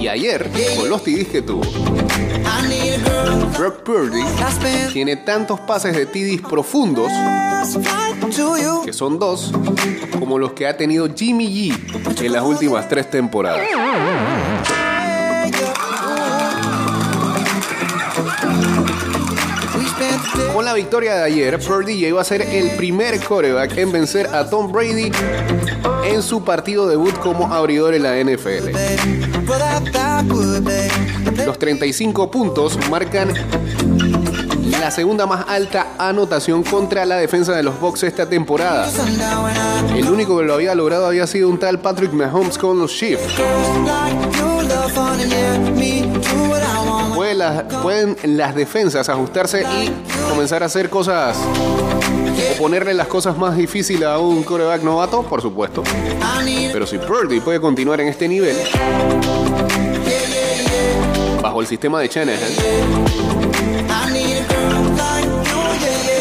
[0.00, 1.62] Y ayer, con los TDs que tuvo,
[3.58, 4.22] Brock Purdy
[4.92, 7.10] tiene tantos pases de TDs profundos,
[8.84, 9.52] que son dos,
[10.18, 13.66] como los que ha tenido Jimmy G en las últimas tres temporadas.
[20.54, 24.48] Con la victoria de ayer, Purdy iba a ser el primer coreback en vencer a
[24.48, 25.10] Tom Brady
[26.04, 28.70] en su partido debut como abridor en la NFL.
[31.44, 33.34] Los 35 puntos marcan
[34.78, 38.88] la segunda más alta anotación contra la defensa de los Bucks esta temporada.
[39.92, 43.24] El único que lo había logrado había sido un tal Patrick Mahomes con los Chiefs.
[47.82, 49.90] Pueden las, defensas ajustarse y
[50.28, 55.42] comenzar a hacer cosas o ponerle las cosas más difíciles a un coreback novato, por
[55.42, 55.82] supuesto.
[56.72, 58.56] Pero si Purdy puede continuar en este nivel,
[61.42, 62.50] bajo el sistema de Shanahan,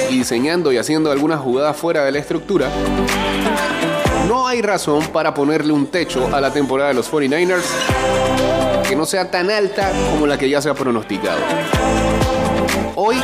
[0.09, 2.69] diseñando y haciendo algunas jugadas fuera de la estructura,
[4.28, 8.62] no hay razón para ponerle un techo a la temporada de los 49ers
[8.93, 11.39] que no sea tan alta como la que ya se ha pronosticado.
[12.95, 13.15] Hoy,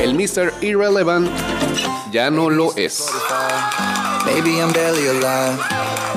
[0.00, 0.52] el Mr.
[0.60, 1.30] Irrelevant
[2.10, 3.06] ya no lo es.
[4.26, 5.60] Maybe I'm barely alive.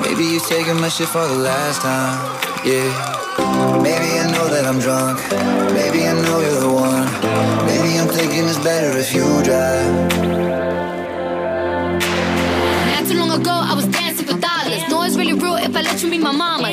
[0.02, 2.18] Maybe you're taking my shit for the last time.
[2.64, 3.80] Yeah.
[3.80, 5.20] Maybe I know that I'm drunk.
[5.72, 7.06] Maybe I know you're the one.
[7.66, 9.94] Maybe I'm thinking it's better if you drive.
[12.90, 14.82] Not too long ago, I was dancing for dollars.
[14.88, 16.72] No, it's really real if I let you be my mama.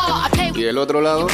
[0.71, 1.27] Del otro lado.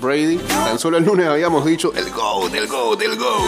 [0.00, 0.38] Brady.
[0.38, 3.42] Tan solo el lunes habíamos dicho el GOAT, el GOAT, el GOAT.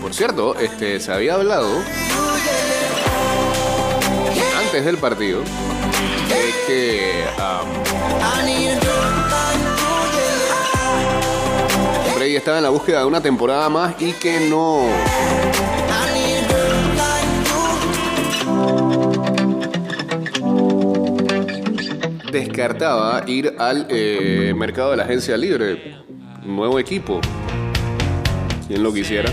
[0.00, 1.68] Por cierto, este, se había hablado
[4.58, 7.66] antes del partido de que um,
[12.16, 14.86] Brady estaba en la búsqueda de una temporada más y que no,
[22.38, 25.96] descartaba ir al eh, mercado de la agencia libre.
[26.44, 27.20] Nuevo equipo.
[28.66, 29.30] ¿Quién lo quisiera?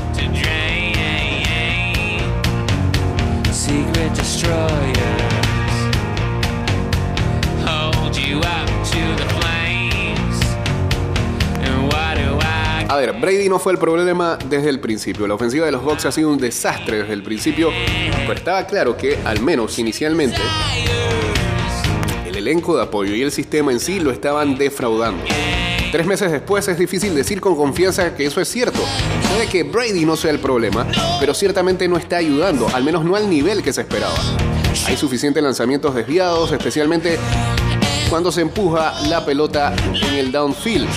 [3.51, 4.93] Secret destroyers
[7.65, 10.37] hold you up to the flames.
[11.61, 15.27] And what do I A ver, Brady no fue el problema desde el principio.
[15.27, 17.71] La ofensiva de los Bucks ha sido un desastre desde el principio.
[18.21, 20.37] Pero estaba claro que, al menos inicialmente,
[22.43, 25.23] elenco de apoyo y el sistema en sí lo estaban defraudando.
[25.93, 28.79] Tres meses después es difícil decir con confianza que eso es cierto.
[29.31, 30.85] Puede que Brady no sea el problema,
[31.21, 34.17] pero ciertamente no está ayudando, al menos no al nivel que se esperaba.
[34.87, 37.17] Hay suficientes lanzamientos desviados, especialmente
[38.09, 40.89] cuando se empuja la pelota en el downfield.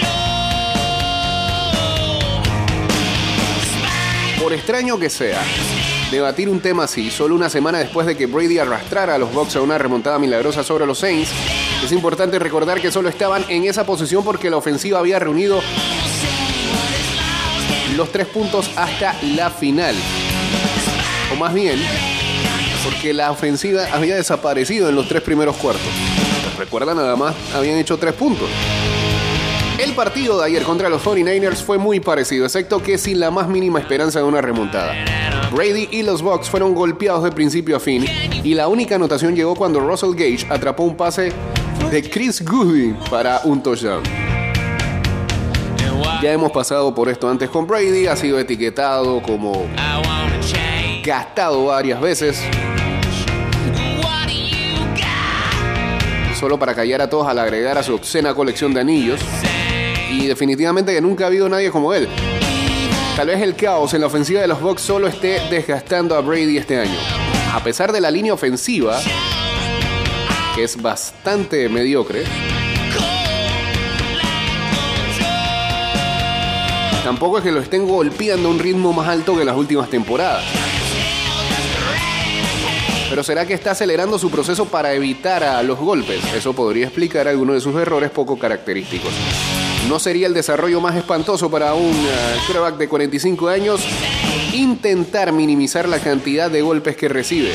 [4.43, 5.41] Por extraño que sea,
[6.11, 9.57] debatir un tema así, solo una semana después de que Brady arrastrara a los Bucks
[9.57, 11.31] a una remontada milagrosa sobre los Saints,
[11.85, 15.61] es importante recordar que solo estaban en esa posición porque la ofensiva había reunido
[17.97, 19.95] los tres puntos hasta la final.
[21.33, 21.81] O más bien,
[22.85, 25.89] porque la ofensiva había desaparecido en los tres primeros cuartos.
[26.59, 28.49] Recuerda nada más, habían hecho tres puntos.
[29.79, 33.47] El partido de ayer contra los 49ers fue muy parecido, excepto que sin la más
[33.47, 34.95] mínima esperanza de una remontada.
[35.53, 38.07] Brady y los Bucks fueron golpeados de principio a fin
[38.43, 41.31] y la única anotación llegó cuando Russell Gage atrapó un pase
[41.91, 44.03] de Chris Goodwin para un touchdown.
[46.23, 49.67] Ya hemos pasado por esto antes con Brady, ha sido etiquetado como
[51.05, 52.43] gastado varias veces,
[56.41, 59.21] solo para callar a todos al agregar a su obscena colección de anillos.
[60.29, 62.09] Definitivamente que nunca ha habido nadie como él.
[63.17, 66.59] Tal vez el caos en la ofensiva de los Bucks solo esté desgastando a Brady
[66.59, 66.99] este año.
[67.55, 69.01] A pesar de la línea ofensiva,
[70.55, 72.25] que es bastante mediocre,
[77.05, 80.45] tampoco es que lo estén golpeando a un ritmo más alto que las últimas temporadas.
[83.09, 86.21] Pero será que está acelerando su proceso para evitar a los golpes.
[86.35, 89.13] Eso podría explicar algunos de sus errores poco característicos.
[89.89, 93.81] ¿No sería el desarrollo más espantoso para un eh, quarterback de 45 años
[94.53, 97.53] intentar minimizar la cantidad de golpes que recibe?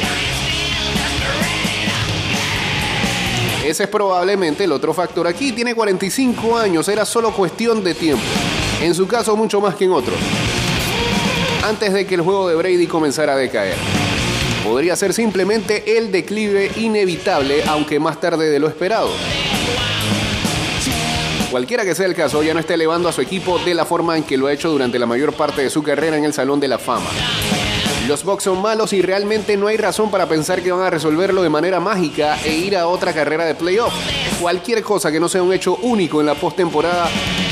[3.65, 5.51] Ese es probablemente el otro factor aquí.
[5.51, 8.23] Tiene 45 años, era solo cuestión de tiempo.
[8.81, 10.17] En su caso, mucho más que en otros.
[11.63, 13.75] Antes de que el juego de Brady comenzara a decaer.
[14.63, 19.09] Podría ser simplemente el declive inevitable, aunque más tarde de lo esperado.
[21.51, 24.15] Cualquiera que sea el caso, ya no está elevando a su equipo de la forma
[24.15, 26.61] en que lo ha hecho durante la mayor parte de su carrera en el Salón
[26.61, 27.09] de la Fama.
[28.07, 31.43] Los Bucks son malos y realmente no hay razón para pensar que van a resolverlo
[31.43, 33.93] de manera mágica e ir a otra carrera de playoff.
[34.39, 37.09] Cualquier cosa que no sea un hecho único en la postemporada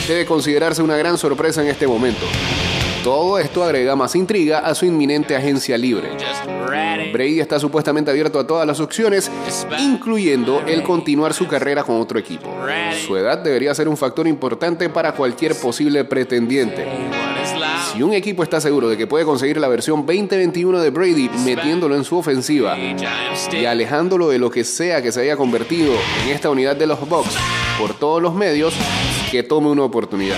[0.08, 2.26] debe considerarse una gran sorpresa en este momento.
[3.04, 6.10] Todo esto agrega más intriga a su inminente agencia libre.
[7.14, 9.32] Brady está supuestamente abierto a todas las opciones,
[9.80, 12.54] incluyendo el continuar su carrera con otro equipo.
[13.06, 16.86] Su edad debería ser un factor importante para cualquier posible pretendiente.
[17.94, 21.96] Si un equipo está seguro de que puede conseguir la versión 2021 de Brady metiéndolo
[21.96, 25.94] en su ofensiva y alejándolo de lo que sea que se haya convertido
[26.24, 27.36] en esta unidad de los Bucks
[27.80, 28.74] por todos los medios,
[29.32, 30.38] que tome una oportunidad.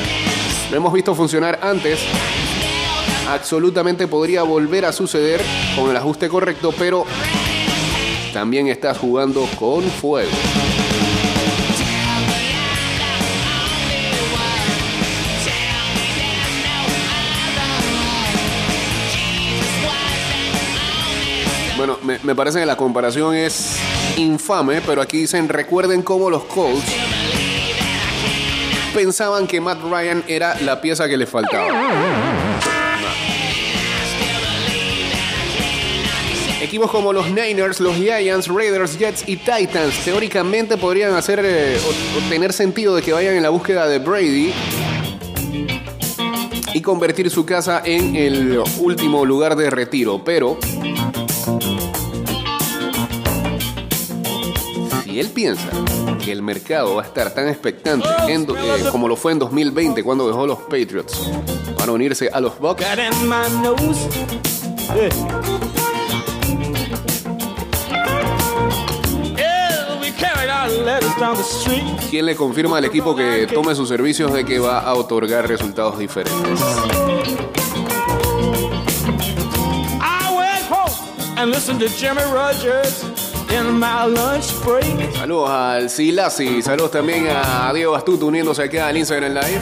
[0.69, 1.99] Lo hemos visto funcionar antes.
[3.33, 5.41] Absolutamente podría volver a suceder
[5.77, 7.05] con el ajuste correcto, pero
[8.33, 10.29] también estás jugando con fuego.
[21.77, 23.77] Bueno, me, me parece que la comparación es
[24.17, 26.83] infame, pero aquí dicen recuerden cómo los Colts
[28.93, 32.50] pensaban que Matt Ryan era la pieza que les faltaba.
[36.71, 42.29] Equipos como los Niners, los Giants, Raiders, Jets y Titans teóricamente podrían hacer eh, o,
[42.29, 44.53] tener sentido de que vayan en la búsqueda de Brady
[46.73, 50.57] y convertir su casa en el último lugar de retiro, pero
[55.03, 55.67] si él piensa
[56.23, 58.45] que el mercado va a estar tan expectante eh,
[58.89, 61.29] como lo fue en 2020 cuando dejó los Patriots
[61.77, 62.85] para unirse a los Bucks,
[72.09, 75.97] ¿quién le confirma al equipo que tome sus servicios de que va a otorgar resultados
[75.97, 76.59] diferentes?
[85.15, 89.61] Saludos al Silasi, saludos también a Diego Astuto uniéndose acá al Instagram Live.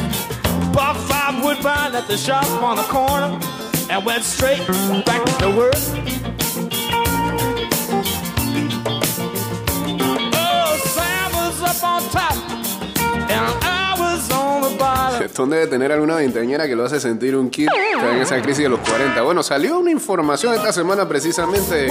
[15.29, 17.67] Stone debe tener alguna veinteañera que lo hace sentir un kid
[18.11, 19.21] en esa crisis de los 40.
[19.21, 21.87] Bueno, salió una información esta semana precisamente.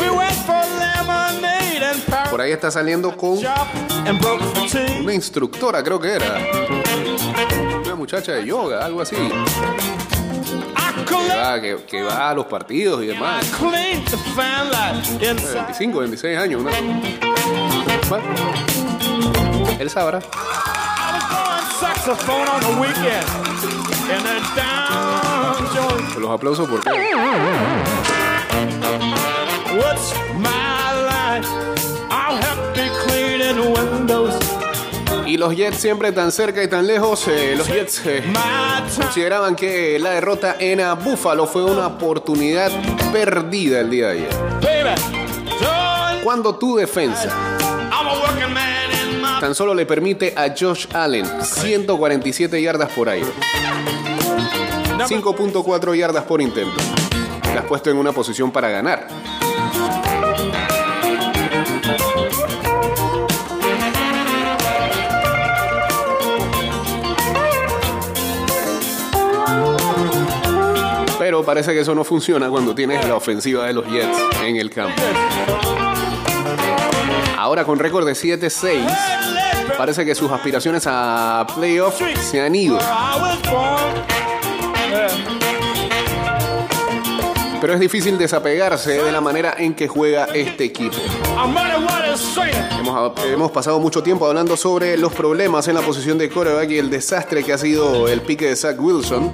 [2.30, 3.39] Por ahí está saliendo con
[5.01, 6.39] una instructora, creo que era.
[7.84, 9.16] Una muchacha de yoga, algo así.
[11.07, 13.47] Que va, que, que va a los partidos y demás.
[13.59, 15.55] clean the fan light inside.
[15.55, 16.61] 25, 26 años.
[16.61, 16.70] Una...
[18.09, 18.24] Bueno,
[19.78, 20.20] él sabrá.
[22.09, 23.28] Saxophone on the weekend
[24.09, 26.18] in a down.
[26.18, 26.88] Los aplausos porque
[29.76, 31.44] What's my line?
[32.09, 34.34] I'll have to be cleaning windows.
[35.26, 37.28] Y los Jets siempre tan cerca y tan lejos.
[37.28, 38.22] eh, los Jets eh,
[38.96, 42.70] consideraban que la derrota en a Buffalo fue una oportunidad
[43.12, 44.30] perdida el día de ayer.
[46.24, 47.59] Cuando tu defensa
[49.41, 53.28] tan solo le permite a Josh Allen 147 yardas por aire,
[54.99, 56.76] 5.4 yardas por intento.
[57.43, 59.09] Te has puesto en una posición para ganar.
[71.18, 74.70] Pero parece que eso no funciona cuando tienes la ofensiva de los Jets en el
[74.70, 75.03] campo.
[77.49, 82.78] Ahora con récord de 7-6, parece que sus aspiraciones a playoff se han ido.
[87.59, 90.99] Pero es difícil desapegarse de la manera en que juega este equipo.
[92.80, 96.76] Hemos, hemos pasado mucho tiempo hablando sobre los problemas en la posición de quarterback y
[96.76, 99.30] el desastre que ha sido el pique de Zach Wilson.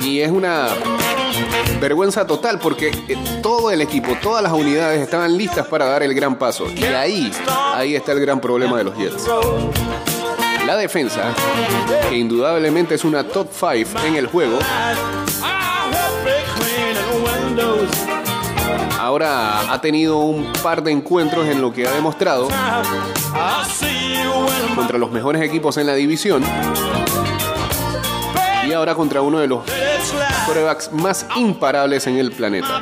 [0.00, 0.68] Y es una
[1.80, 6.14] vergüenza total porque eh, todo el equipo, todas las unidades estaban listas para dar el
[6.14, 6.66] gran paso.
[6.70, 7.32] Y ahí,
[7.74, 9.26] ahí está el gran problema de los Jets.
[10.66, 11.34] La defensa,
[12.08, 14.58] que indudablemente es una top 5 en el juego,
[18.98, 22.48] ahora ha tenido un par de encuentros en lo que ha demostrado
[24.76, 26.44] contra los mejores equipos en la división
[28.68, 29.64] y ahora contra uno de los
[30.92, 32.80] más imparables en el planeta.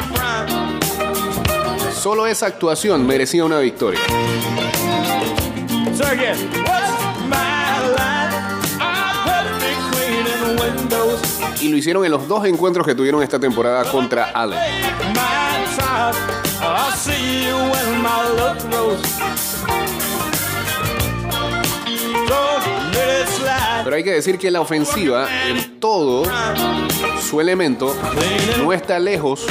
[1.92, 4.00] Solo esa actuación merecía una victoria.
[11.60, 14.58] Y lo hicieron en los dos encuentros que tuvieron esta temporada contra Allen.
[23.84, 26.24] Pero hay que decir que la ofensiva, en todo
[27.20, 27.94] su elemento,
[28.58, 29.46] no está lejos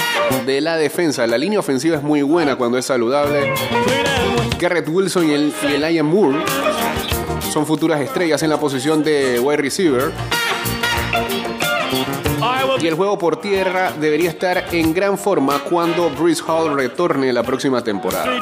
[0.46, 1.26] de la defensa.
[1.28, 3.54] La línea ofensiva es muy buena cuando es saludable.
[4.60, 6.40] Garrett Wilson y el, y el Ian Moore
[7.52, 10.12] son futuras estrellas en la posición de wide receiver.
[12.80, 17.42] Y el juego por tierra debería estar en gran forma cuando Bruce Hall retorne la
[17.44, 18.40] próxima temporada.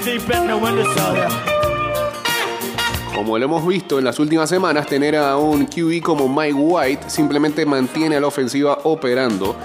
[3.16, 7.10] Como lo hemos visto en las últimas semanas, tener a un QB como Mike White
[7.10, 9.56] simplemente mantiene a la ofensiva operando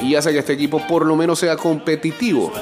[0.00, 2.52] y hace que este equipo por lo menos sea competitivo.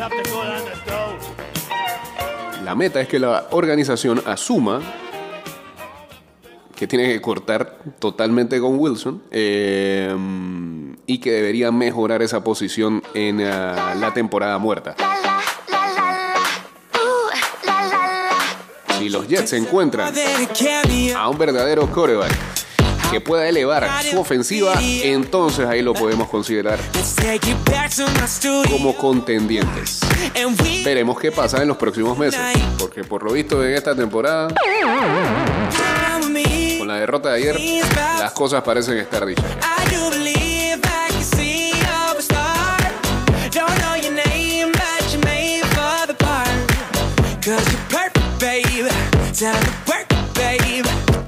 [2.65, 4.81] La meta es que la organización asuma
[6.75, 10.17] que tiene que cortar totalmente con Wilson eh,
[11.07, 14.97] y que debería mejorar esa posición en ah, la temporada muerta.
[19.05, 20.15] Si los Jets encuentran
[21.15, 22.33] a un verdadero quarterback
[23.11, 26.79] que pueda elevar su ofensiva, entonces ahí lo podemos considerar
[28.71, 30.01] como contendientes.
[30.83, 32.41] Veremos qué pasa en los próximos meses,
[32.79, 34.49] porque por lo visto en esta temporada,
[36.79, 37.61] con la derrota de ayer,
[38.19, 39.45] las cosas parecen estar dichas.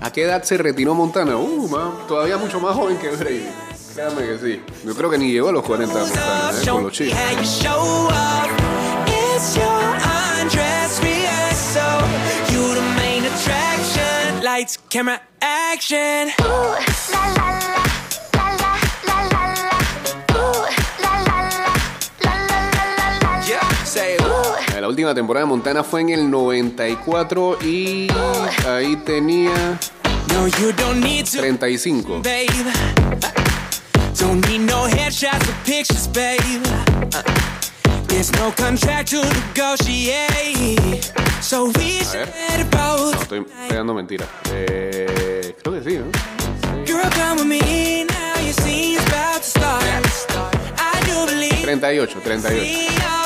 [0.00, 1.36] ¿A qué edad se retiró Montana?
[1.36, 3.48] Uh, ma, todavía mucho más joven que Brady.
[3.94, 4.62] Créame que sí.
[4.84, 7.16] Yo creo que ni llegó a los 40 Montana, eh, con los Show me Chiefs.
[16.38, 17.35] how
[24.86, 28.06] la última temporada de Montana fue en el 94 y
[28.68, 29.76] ahí tenía
[31.40, 32.20] 35.
[43.12, 44.28] No, estoy pegando mentiras.
[44.52, 46.04] Eh, creo que sí, ¿no?
[46.76, 46.92] Sí.
[51.62, 53.25] 38, 38.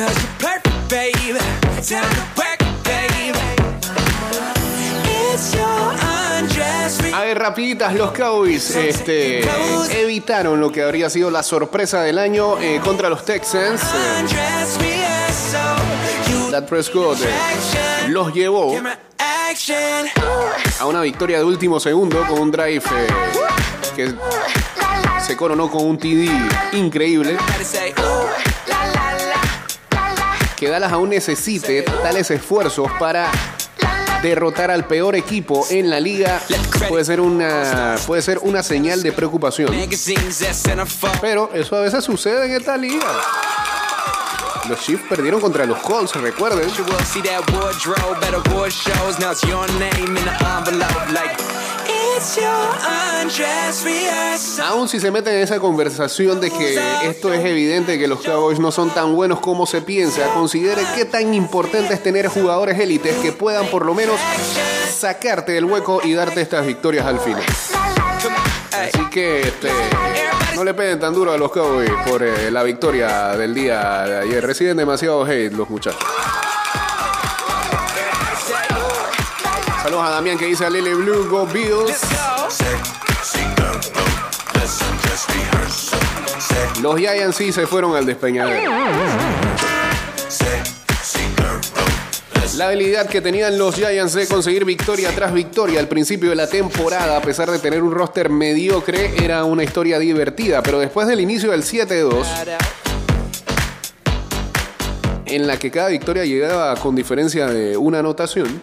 [0.00, 1.36] Cause you're perfect, babe.
[1.84, 3.36] Time to work, babe.
[5.04, 5.92] It's your
[6.40, 9.42] undress A ver, rapiditas, los Cowboys este,
[10.00, 13.82] evitaron lo que habría sido la sorpresa del año eh, contra los Texans.
[13.82, 14.96] Eh,
[16.50, 18.74] Dak Prescott eh, los llevó
[20.78, 23.06] a una victoria de último segundo con un drive eh,
[23.94, 24.14] que
[25.20, 26.30] se coronó con un TD
[26.72, 27.36] increíble.
[30.60, 33.30] Que Dallas aún necesite tales esfuerzos para
[34.22, 36.38] derrotar al peor equipo en la liga
[36.86, 39.74] puede ser una, puede ser una señal de preocupación.
[41.22, 43.06] Pero eso a veces sucede en esta liga.
[44.68, 46.68] Los Chiefs perdieron contra los Colts, recuerden.
[54.64, 58.58] Aún si se meten en esa conversación de que esto es evidente que los Cowboys
[58.58, 63.16] no son tan buenos como se piensa, considere qué tan importante es tener jugadores élites
[63.16, 64.16] que puedan por lo menos
[64.90, 67.44] sacarte del hueco y darte estas victorias al final.
[68.72, 69.70] Así que este,
[70.54, 74.18] no le peguen tan duro a los Cowboys por eh, la victoria del día de
[74.18, 74.46] ayer.
[74.46, 76.04] Reciben demasiado hate los muchachos.
[79.82, 82.00] Saludos a Damián que dice a Lily Blue, Go Bills.
[86.82, 88.70] Los Giants sí se fueron al despeñadero.
[92.56, 96.46] La habilidad que tenían los Giants de conseguir victoria tras victoria al principio de la
[96.46, 100.62] temporada, a pesar de tener un roster mediocre, era una historia divertida.
[100.62, 102.26] Pero después del inicio del 7-2,
[105.24, 108.60] en la que cada victoria llegaba con diferencia de una anotación,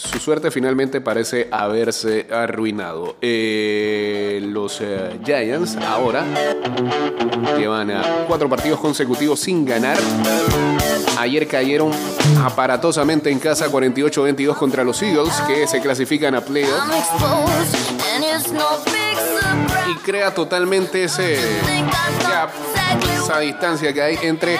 [0.00, 3.16] su suerte finalmente parece haberse arruinado.
[3.20, 6.24] Eh, los eh, Giants ahora
[7.58, 9.98] llevan a cuatro partidos consecutivos sin ganar.
[11.18, 11.92] Ayer cayeron
[12.42, 16.82] aparatosamente en casa 48-22 contra los Eagles, que se clasifican a playoffs.
[19.90, 21.36] Y crea totalmente ese
[22.22, 22.50] gap,
[23.22, 24.58] esa distancia que hay entre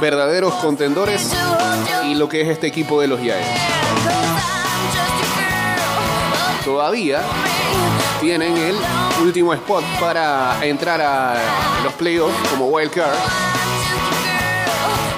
[0.00, 1.30] verdaderos contendores
[2.04, 3.46] y lo que es este equipo de los Giants.
[6.64, 7.20] Todavía
[8.20, 8.76] tienen el
[9.22, 11.36] último spot para entrar a
[11.84, 13.14] los playoffs como wild card,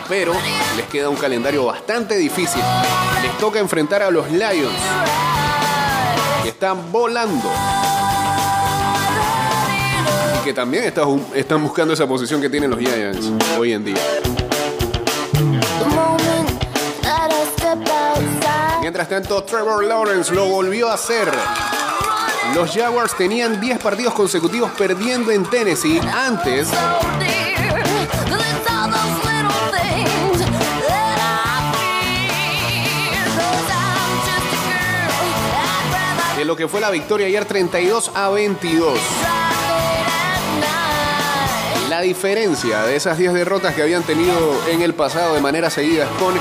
[0.09, 0.33] pero
[0.77, 2.63] les queda un calendario bastante difícil.
[3.23, 4.73] Les toca enfrentar a los Lions,
[6.43, 7.51] que están volando
[10.41, 11.05] y que también está-
[11.35, 13.97] están buscando esa posición que tienen los Giants hoy en día.
[18.81, 21.31] Mientras tanto, Trevor Lawrence lo volvió a hacer.
[22.55, 26.01] Los Jaguars tenían 10 partidos consecutivos perdiendo en Tennessee.
[26.01, 26.69] Antes
[36.39, 38.99] de lo que fue la victoria ayer 32 a 22.
[41.99, 46.07] La diferencia de esas 10 derrotas que habían tenido en el pasado de manera seguida
[46.21, 46.33] con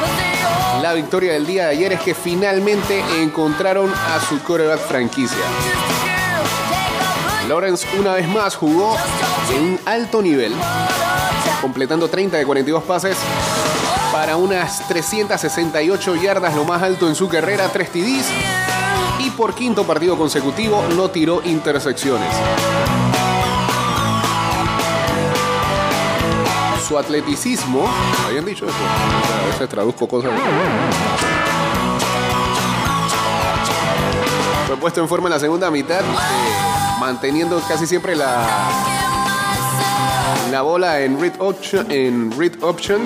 [0.83, 5.39] la victoria del día de ayer es que finalmente encontraron a su coreback franquicia.
[7.47, 8.95] Lawrence una vez más jugó
[9.51, 10.53] en un alto nivel,
[11.59, 13.17] completando 30 de 42 pases
[14.11, 18.27] para unas 368 yardas, lo más alto en su carrera, 3 TDs
[19.21, 22.29] y por quinto partido consecutivo no tiró intersecciones.
[26.87, 27.85] Su atleticismo,
[28.25, 28.75] habían dicho eso,
[29.43, 30.31] a veces traduzco cosas.
[34.67, 36.03] Fue puesto en forma en la segunda mitad, eh,
[36.99, 38.47] manteniendo casi siempre la,
[40.49, 41.91] la bola en read option.
[41.91, 43.01] En read option.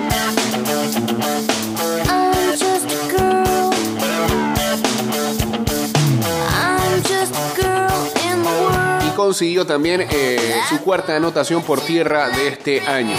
[9.16, 13.16] Consiguió también eh, su cuarta anotación por tierra de este año.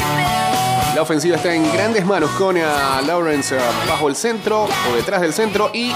[0.95, 2.63] La ofensiva está en grandes manos con eh,
[3.07, 5.93] Lawrence eh, bajo el centro o detrás del centro y eh,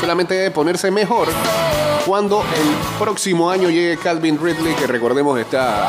[0.00, 1.28] solamente debe ponerse mejor
[2.04, 5.88] cuando el próximo año llegue Calvin Ridley, que recordemos está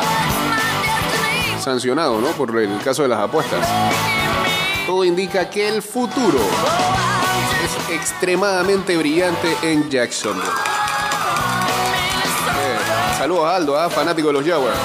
[1.58, 2.28] sancionado ¿no?
[2.28, 3.66] por el caso de las apuestas.
[4.86, 6.38] Todo indica que el futuro
[7.64, 10.46] es extremadamente brillante en Jacksonville.
[13.18, 14.78] Saludos a Aldo, ah, fanático de los Jaguars.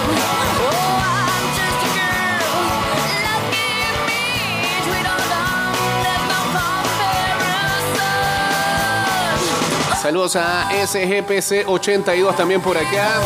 [10.05, 13.19] Saludos a SGPC82 también por acá.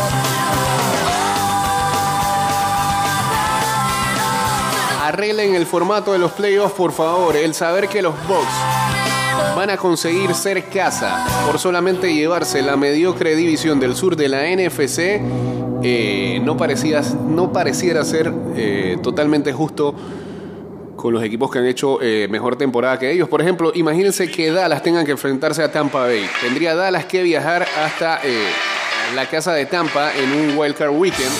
[5.02, 7.36] Arreglen el formato de los playoffs, por favor.
[7.36, 13.36] El saber que los Bucks van a conseguir ser casa por solamente llevarse la mediocre
[13.36, 15.20] división del sur de la NFC
[15.82, 19.94] eh, no, parecía, no pareciera ser eh, totalmente justo
[21.00, 23.28] con los equipos que han hecho eh, mejor temporada que ellos.
[23.28, 26.28] Por ejemplo, imagínense que Dallas tengan que enfrentarse a Tampa Bay.
[26.40, 28.48] Tendría Dallas que viajar hasta eh,
[29.14, 31.32] la casa de Tampa en un wildcard weekend.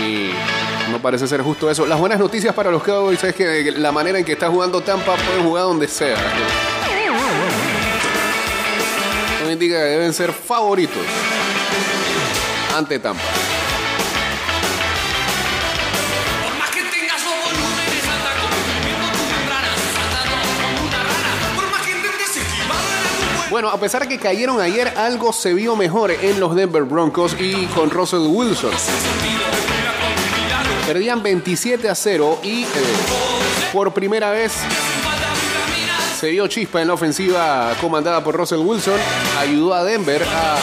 [0.00, 0.30] Y
[0.90, 1.86] no parece ser justo eso.
[1.86, 5.16] Las buenas noticias para los Cowboys es que la manera en que está jugando Tampa
[5.16, 6.16] pueden jugar donde sea.
[9.42, 11.02] Eso indica que deben ser favoritos
[12.76, 13.22] ante Tampa.
[23.54, 27.66] Bueno, a pesar que cayeron ayer, algo se vio mejor en los Denver Broncos y
[27.66, 28.72] con Russell Wilson.
[30.84, 32.66] Perdían 27 a 0 y eh,
[33.72, 34.54] por primera vez
[36.18, 38.98] se vio chispa en la ofensiva comandada por Russell Wilson.
[39.38, 40.56] Ayudó a Denver a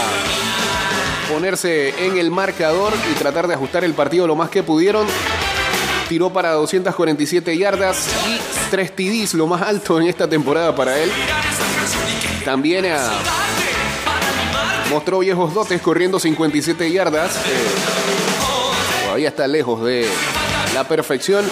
[1.32, 5.08] ponerse en el marcador y tratar de ajustar el partido lo más que pudieron.
[6.10, 11.10] Tiró para 247 yardas y 3 TDs, lo más alto en esta temporada para él.
[12.46, 12.98] También eh,
[14.89, 17.36] mostró viejos dotes corriendo 57 yardas.
[17.36, 20.08] Eh, todavía está lejos de
[20.74, 21.46] la perfección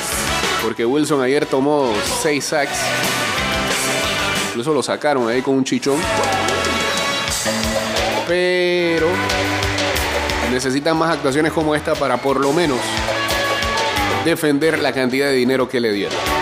[0.64, 2.80] porque Wilson ayer tomó 6 sacks.
[4.50, 5.98] Incluso lo sacaron ahí con un chichón.
[8.28, 9.08] Pero
[10.52, 12.78] necesitan más actuaciones como esta para por lo menos
[14.26, 16.39] defender la cantidad de dinero que le dieron.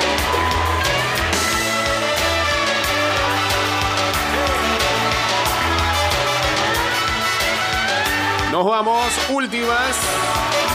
[8.57, 10.66] Nos vamos, últimas.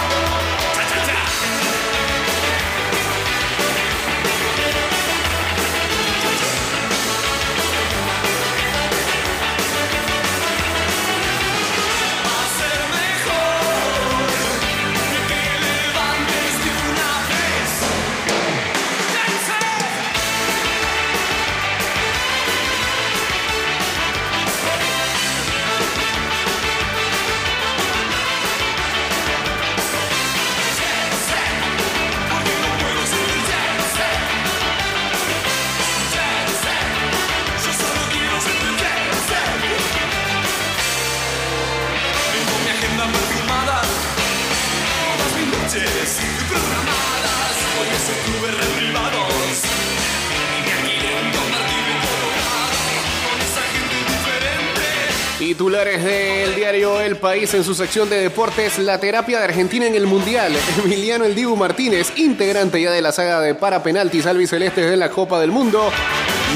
[55.53, 59.95] Titulares del diario El País en su sección de deportes, la terapia de Argentina en
[59.95, 60.51] el Mundial.
[60.83, 65.11] Emiliano El Dibu Martínez, integrante ya de la saga de para penaltis albicelestes de la
[65.11, 65.93] Copa del Mundo,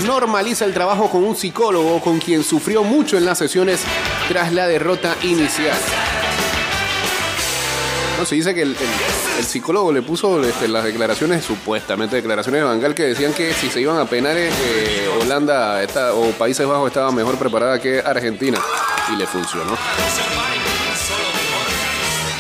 [0.07, 3.83] normaliza el trabajo con un psicólogo con quien sufrió mucho en las sesiones
[4.31, 5.77] tras la derrota inicial.
[8.19, 8.71] No, se dice que el,
[9.39, 13.69] el- psicólogo le puso este, las declaraciones, supuestamente declaraciones de Bangal, que decían que si
[13.69, 15.81] se iban a penales, eh, Holanda
[16.15, 18.59] o Países Bajos estaba mejor preparada que Argentina.
[19.13, 19.77] Y le funcionó.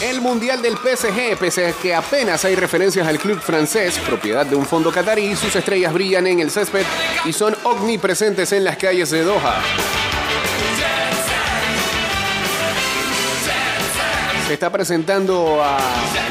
[0.00, 4.56] El Mundial del PSG, pese a que apenas hay referencias al club francés, propiedad de
[4.56, 6.84] un fondo catarí, sus estrellas brillan en el césped
[7.24, 9.62] y son omnipresentes en las calles de Doha.
[14.46, 15.76] Se está presentando a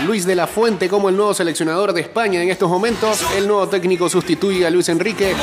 [0.05, 3.22] Luis de la Fuente como el nuevo seleccionador de España en estos momentos.
[3.36, 5.36] El nuevo técnico sustituye a Luis Enrique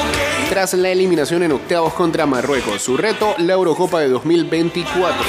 [0.48, 2.80] tras la eliminación en octavos contra Marruecos.
[2.80, 5.22] Su reto, la Eurocopa de 2024.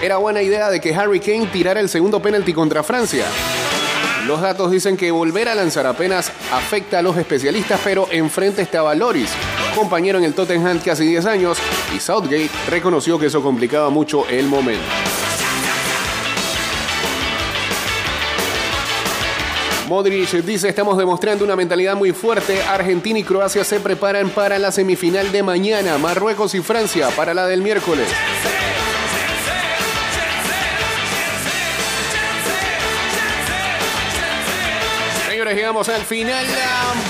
[0.00, 3.26] Era buena idea de que Harry Kane tirara el segundo penalti contra Francia.
[4.28, 8.94] Los datos dicen que volver a lanzar apenas afecta a los especialistas, pero enfrente estaba
[8.94, 9.30] Loris,
[9.74, 11.58] compañero en el Tottenham hace 10 años,
[11.94, 14.84] y Southgate reconoció que eso complicaba mucho el momento.
[19.88, 22.62] Modric dice, estamos demostrando una mentalidad muy fuerte.
[22.62, 25.98] Argentina y Croacia se preparan para la semifinal de mañana.
[25.98, 28.08] Marruecos y Francia para la del miércoles.
[35.54, 36.46] Llegamos al final.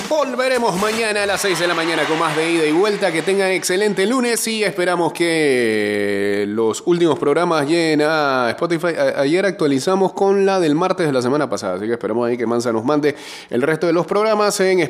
[0.08, 3.12] Volveremos mañana a las 6 de la mañana con más de ida y vuelta.
[3.12, 8.94] Que tengan excelente lunes y esperamos que los últimos programas lleguen a Spotify.
[9.16, 12.46] Ayer actualizamos con la del martes de la semana pasada, así que esperamos ahí que
[12.46, 13.14] Mansa nos mande
[13.48, 14.80] el resto de los programas en